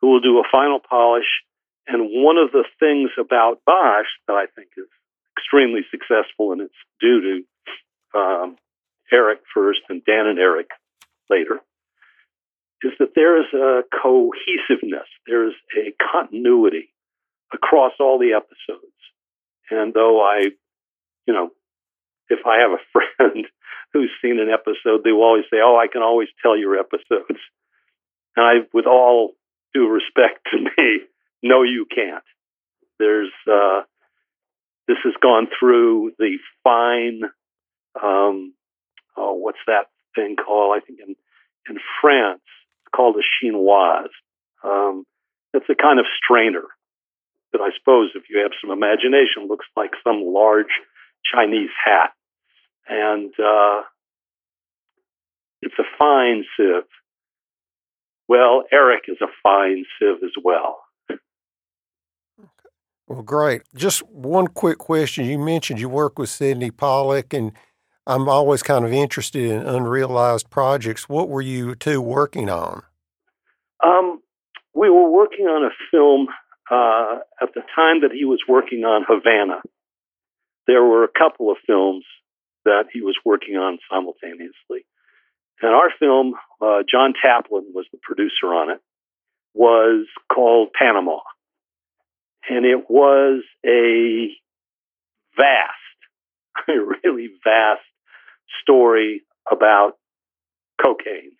who 0.00 0.10
will 0.10 0.20
do 0.20 0.38
a 0.38 0.44
final 0.52 0.78
polish. 0.80 1.42
And 1.86 2.10
one 2.22 2.36
of 2.38 2.52
the 2.52 2.64
things 2.80 3.10
about 3.18 3.60
Bosch 3.66 4.06
that 4.28 4.34
I 4.34 4.46
think 4.54 4.68
is 4.76 4.86
extremely 5.44 5.82
successful, 5.90 6.52
and 6.52 6.60
it's 6.60 6.74
due 7.00 7.20
to 8.14 8.18
um, 8.18 8.56
Eric 9.12 9.40
first 9.52 9.80
and 9.88 10.04
Dan 10.04 10.26
and 10.26 10.38
Eric 10.38 10.68
later, 11.28 11.60
is 12.82 12.92
that 12.98 13.14
there 13.14 13.40
is 13.40 13.52
a 13.52 13.82
cohesiveness, 14.02 15.08
there 15.26 15.46
is 15.48 15.54
a 15.78 15.94
continuity 16.12 16.92
across 17.52 17.92
all 18.00 18.18
the 18.18 18.32
episodes. 18.32 18.92
And 19.70 19.94
though 19.94 20.20
I, 20.20 20.48
you 21.26 21.34
know, 21.34 21.50
if 22.28 22.40
I 22.46 22.58
have 22.58 22.72
a 22.72 22.84
friend 23.18 23.46
who's 23.92 24.10
seen 24.20 24.38
an 24.40 24.50
episode, 24.50 25.02
they 25.04 25.12
will 25.12 25.24
always 25.24 25.44
say, 25.50 25.58
"Oh, 25.62 25.76
I 25.76 25.86
can 25.86 26.02
always 26.02 26.28
tell 26.42 26.56
your 26.56 26.78
episodes." 26.78 27.38
And 28.36 28.44
I, 28.44 28.52
with 28.72 28.84
all 28.84 29.34
due 29.72 29.86
respect 29.88 30.48
to 30.50 30.58
me, 30.58 31.02
no, 31.44 31.62
you 31.62 31.86
can't. 31.88 32.24
There's 32.98 33.30
uh, 33.48 33.82
this 34.88 34.98
has 35.04 35.14
gone 35.22 35.48
through 35.58 36.12
the 36.18 36.38
fine. 36.62 37.22
Um, 38.00 38.54
oh, 39.16 39.34
what's 39.34 39.58
that 39.66 39.86
thing 40.14 40.36
called? 40.36 40.76
I 40.76 40.84
think 40.84 41.00
in 41.00 41.16
in 41.68 41.78
France, 42.00 42.42
it's 42.82 42.92
called 42.94 43.16
a 43.16 43.22
chinois. 43.22 44.08
Um, 44.62 45.04
it's 45.54 45.68
a 45.70 45.74
kind 45.74 45.98
of 45.98 46.06
strainer 46.22 46.64
that 47.52 47.60
I 47.60 47.70
suppose, 47.78 48.10
if 48.14 48.24
you 48.28 48.40
have 48.40 48.50
some 48.60 48.70
imagination, 48.70 49.46
looks 49.48 49.66
like 49.76 49.92
some 50.02 50.22
large 50.24 50.74
Chinese 51.24 51.70
hat. 51.82 52.12
And 52.88 53.32
uh, 53.38 53.82
it's 55.62 55.78
a 55.78 55.84
fine 55.98 56.44
sieve. 56.56 56.82
Well, 58.28 58.64
Eric 58.72 59.04
is 59.08 59.18
a 59.22 59.28
fine 59.42 59.84
sieve 59.98 60.22
as 60.22 60.32
well. 60.42 60.83
Well, 63.06 63.22
great. 63.22 63.62
Just 63.74 64.00
one 64.08 64.48
quick 64.48 64.78
question. 64.78 65.26
You 65.26 65.38
mentioned 65.38 65.78
you 65.78 65.88
work 65.88 66.18
with 66.18 66.30
Sydney 66.30 66.70
Pollack, 66.70 67.34
and 67.34 67.52
I'm 68.06 68.28
always 68.28 68.62
kind 68.62 68.84
of 68.84 68.92
interested 68.92 69.50
in 69.50 69.66
unrealized 69.66 70.48
projects. 70.50 71.08
What 71.08 71.28
were 71.28 71.42
you 71.42 71.74
two 71.74 72.00
working 72.00 72.48
on? 72.48 72.82
Um, 73.84 74.20
we 74.74 74.88
were 74.88 75.10
working 75.10 75.46
on 75.46 75.64
a 75.64 75.70
film 75.90 76.28
uh, 76.70 77.18
at 77.42 77.52
the 77.54 77.62
time 77.74 78.00
that 78.00 78.12
he 78.12 78.24
was 78.24 78.40
working 78.48 78.84
on 78.84 79.04
Havana. 79.06 79.60
There 80.66 80.82
were 80.82 81.04
a 81.04 81.08
couple 81.08 81.50
of 81.50 81.58
films 81.66 82.04
that 82.64 82.84
he 82.90 83.02
was 83.02 83.16
working 83.24 83.56
on 83.56 83.78
simultaneously. 83.90 84.86
And 85.60 85.74
our 85.74 85.90
film, 85.98 86.34
uh, 86.60 86.82
John 86.90 87.12
Taplin 87.12 87.72
was 87.74 87.86
the 87.92 87.98
producer 88.02 88.46
on 88.46 88.70
it, 88.70 88.80
was 89.52 90.06
called 90.32 90.70
Panama. 90.78 91.18
And 92.48 92.66
it 92.66 92.90
was 92.90 93.42
a 93.64 94.28
vast, 95.36 95.98
a 96.68 96.72
really 97.04 97.28
vast 97.42 97.82
story 98.62 99.22
about 99.50 99.92
cocaine. 100.84 101.32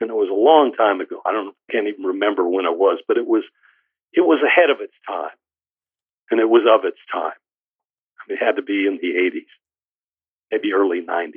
And 0.00 0.10
it 0.10 0.14
was 0.14 0.28
a 0.30 0.34
long 0.34 0.72
time 0.72 1.00
ago. 1.00 1.20
I 1.24 1.32
don't 1.32 1.54
can't 1.70 1.86
even 1.86 2.04
remember 2.04 2.46
when 2.48 2.64
it 2.64 2.76
was, 2.76 2.98
but 3.06 3.16
it 3.16 3.26
was 3.26 3.44
it 4.12 4.22
was 4.22 4.40
ahead 4.44 4.70
of 4.70 4.80
its 4.80 4.94
time. 5.06 5.30
And 6.30 6.40
it 6.40 6.48
was 6.48 6.62
of 6.68 6.84
its 6.84 6.98
time. 7.12 7.32
It 8.28 8.38
had 8.42 8.56
to 8.56 8.62
be 8.62 8.86
in 8.86 8.98
the 9.00 9.08
80s, 9.08 9.46
maybe 10.50 10.72
early 10.72 11.00
90s. 11.02 11.32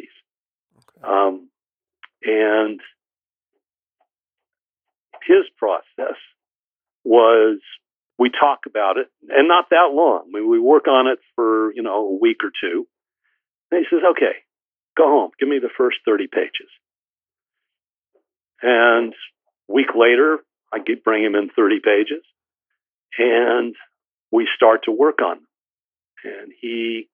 Okay. 0.78 1.08
Um, 1.08 1.50
and 2.24 2.80
his 5.26 5.46
process 5.58 6.18
was 7.04 7.60
we 8.18 8.30
talk 8.30 8.60
about 8.68 8.98
it, 8.98 9.08
and 9.30 9.48
not 9.48 9.70
that 9.72 9.92
long. 9.94 10.30
We, 10.34 10.42
we 10.46 10.60
work 10.60 10.88
on 10.88 11.08
it 11.08 11.20
for 11.36 11.74
you 11.74 11.84
know 11.84 12.08
a 12.08 12.20
week 12.20 12.38
or 12.44 12.52
two. 12.62 12.88
And 13.72 13.80
he 13.80 13.86
says, 13.90 14.04
"Okay, 14.12 14.38
go 14.98 15.06
home. 15.06 15.32
Give 15.40 15.50
me 15.50 15.60
the 15.60 15.70
first 15.78 15.98
thirty 16.06 16.28
pages." 16.28 16.70
And 18.62 19.14
a 19.70 19.74
week 19.74 19.96
later, 19.96 20.40
I 20.74 20.80
bring 21.04 21.24
him 21.24 21.36
in 21.36 21.50
thirty 21.56 21.80
pages, 21.84 22.24
and 23.18 23.76
we 24.32 24.48
start 24.56 24.84
to 24.86 24.92
work 24.92 25.22
on 25.22 25.38
them. 25.38 25.48
And 26.24 26.52
he 26.60 27.10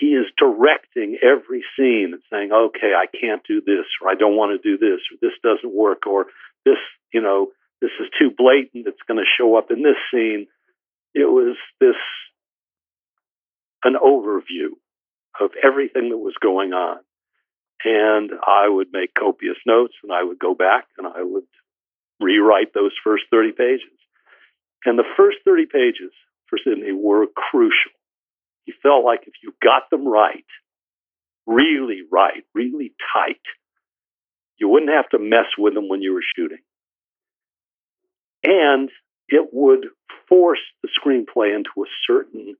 he 0.00 0.06
is 0.08 0.26
directing 0.38 1.18
every 1.22 1.64
scene 1.76 2.10
and 2.14 2.22
saying, 2.32 2.52
"Okay, 2.52 2.94
I 2.94 3.06
can't 3.06 3.42
do 3.46 3.60
this, 3.60 3.86
or 4.02 4.08
I 4.08 4.14
don't 4.14 4.36
want 4.36 4.60
to 4.60 4.68
do 4.68 4.78
this, 4.78 5.00
or 5.12 5.18
this 5.20 5.38
doesn't 5.42 5.74
work, 5.74 6.06
or 6.06 6.26
this, 6.64 6.78
you 7.12 7.20
know, 7.20 7.52
this 7.84 7.92
is 8.00 8.08
too 8.18 8.30
blatant. 8.34 8.86
It's 8.86 9.04
going 9.06 9.18
to 9.18 9.36
show 9.38 9.56
up 9.56 9.70
in 9.70 9.82
this 9.82 10.00
scene. 10.10 10.46
It 11.12 11.28
was 11.28 11.54
this 11.80 12.00
an 13.84 13.92
overview 14.02 14.72
of 15.38 15.50
everything 15.62 16.08
that 16.08 16.16
was 16.16 16.32
going 16.40 16.72
on. 16.72 16.96
And 17.84 18.30
I 18.46 18.66
would 18.66 18.88
make 18.90 19.12
copious 19.12 19.58
notes 19.66 19.92
and 20.02 20.10
I 20.10 20.24
would 20.24 20.38
go 20.38 20.54
back 20.54 20.86
and 20.96 21.06
I 21.06 21.22
would 21.22 21.44
rewrite 22.20 22.72
those 22.72 22.92
first 23.04 23.24
30 23.30 23.52
pages. 23.52 23.98
And 24.86 24.98
the 24.98 25.04
first 25.14 25.38
30 25.44 25.66
pages 25.66 26.12
for 26.46 26.58
Sydney 26.64 26.92
were 26.92 27.26
crucial. 27.36 27.92
He 28.64 28.72
felt 28.82 29.04
like 29.04 29.24
if 29.26 29.34
you 29.42 29.52
got 29.62 29.90
them 29.90 30.08
right, 30.08 30.46
really 31.46 32.00
right, 32.10 32.44
really 32.54 32.94
tight, 33.12 33.44
you 34.56 34.70
wouldn't 34.70 34.92
have 34.92 35.10
to 35.10 35.18
mess 35.18 35.52
with 35.58 35.74
them 35.74 35.90
when 35.90 36.00
you 36.00 36.14
were 36.14 36.24
shooting 36.34 36.64
and 38.44 38.90
it 39.28 39.48
would 39.52 39.86
force 40.28 40.60
the 40.82 40.88
screenplay 40.88 41.54
into 41.54 41.70
a 41.78 41.88
certain 42.06 42.56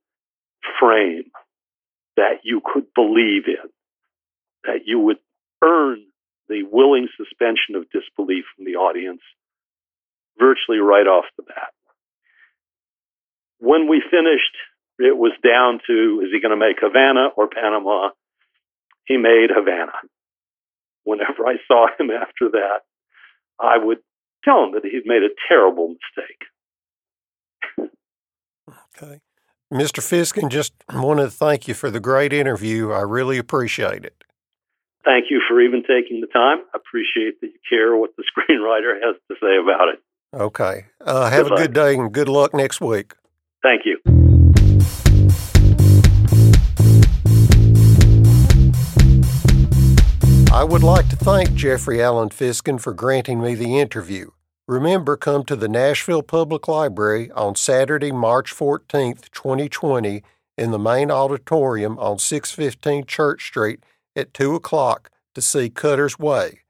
frame 0.80 1.30
that 2.16 2.40
you 2.42 2.60
could 2.64 2.86
believe 2.94 3.44
in, 3.46 3.70
that 4.64 4.86
you 4.86 4.98
would 4.98 5.18
earn 5.62 6.04
the 6.48 6.62
willing 6.70 7.08
suspension 7.16 7.74
of 7.74 7.90
disbelief 7.90 8.44
from 8.54 8.64
the 8.64 8.76
audience 8.76 9.22
virtually 10.38 10.78
right 10.78 11.06
off 11.06 11.24
the 11.36 11.42
bat. 11.42 11.72
When 13.58 13.88
we 13.88 14.02
finished, 14.10 14.56
it 14.98 15.16
was 15.16 15.32
down 15.42 15.80
to 15.86 16.20
is 16.24 16.30
he 16.32 16.40
going 16.40 16.50
to 16.50 16.56
make 16.56 16.76
Havana 16.80 17.28
or 17.36 17.48
Panama? 17.48 18.10
He 19.06 19.16
made 19.16 19.50
Havana. 19.54 19.92
Whenever 21.04 21.46
I 21.46 21.56
saw 21.68 21.88
him 21.98 22.10
after 22.10 22.50
that, 22.52 22.80
I 23.60 23.78
would 23.78 23.98
tell 24.44 24.64
him 24.64 24.72
that 24.72 24.84
he'd 24.84 25.06
made 25.06 25.22
a 25.22 25.30
terrible 25.48 25.88
mistake. 25.88 27.90
okay. 28.96 29.20
Mr. 29.72 30.00
Fiskin, 30.00 30.50
just 30.50 30.72
wanted 30.92 31.24
to 31.24 31.30
thank 31.30 31.66
you 31.66 31.74
for 31.74 31.90
the 31.90 31.98
great 31.98 32.32
interview. 32.32 32.92
I 32.92 33.00
really 33.00 33.38
appreciate 33.38 34.04
it. 34.04 34.22
Thank 35.04 35.26
you 35.30 35.40
for 35.48 35.60
even 35.60 35.82
taking 35.82 36.20
the 36.20 36.28
time. 36.28 36.58
I 36.72 36.78
appreciate 36.78 37.40
that 37.40 37.48
you 37.48 37.58
care 37.68 37.96
what 37.96 38.10
the 38.16 38.24
screenwriter 38.30 38.94
has 39.02 39.16
to 39.28 39.34
say 39.40 39.56
about 39.62 39.88
it. 39.88 40.00
Okay. 40.32 40.86
Uh, 41.00 41.30
have 41.30 41.48
good 41.48 41.52
a 41.52 41.62
good 41.62 41.72
day 41.72 41.94
and 41.94 42.12
good 42.12 42.28
luck 42.28 42.54
next 42.54 42.80
week. 42.80 43.14
Thank 43.62 43.82
you. 43.84 43.98
I 50.52 50.62
would 50.62 50.84
like 50.84 51.08
to 51.08 51.16
thank 51.16 51.54
Jeffrey 51.54 52.00
Alan 52.00 52.28
Fiskin 52.28 52.80
for 52.80 52.92
granting 52.92 53.40
me 53.40 53.54
the 53.54 53.80
interview. 53.80 54.30
Remember, 54.66 55.16
come 55.16 55.44
to 55.44 55.56
the 55.56 55.68
Nashville 55.68 56.22
Public 56.22 56.66
Library 56.68 57.30
on 57.32 57.54
Saturday, 57.54 58.10
March 58.10 58.54
14th, 58.54 59.30
2020, 59.30 60.22
in 60.56 60.70
the 60.70 60.78
main 60.78 61.10
auditorium 61.10 61.98
on 61.98 62.18
615 62.18 63.04
Church 63.04 63.46
Street 63.46 63.84
at 64.16 64.32
2 64.32 64.54
o'clock 64.54 65.10
to 65.34 65.42
see 65.42 65.68
Cutter's 65.68 66.18
Way. 66.18 66.60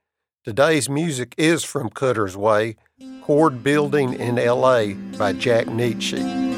Today's 0.45 0.89
music 0.89 1.35
is 1.39 1.63
from 1.63 1.89
Cutter's 1.89 2.37
Way, 2.37 2.75
Chord 3.23 3.63
Building 3.63 4.15
in 4.15 4.37
LA 4.37 4.95
by 5.17 5.33
Jack 5.33 5.67
Nitzsche. 5.67 6.54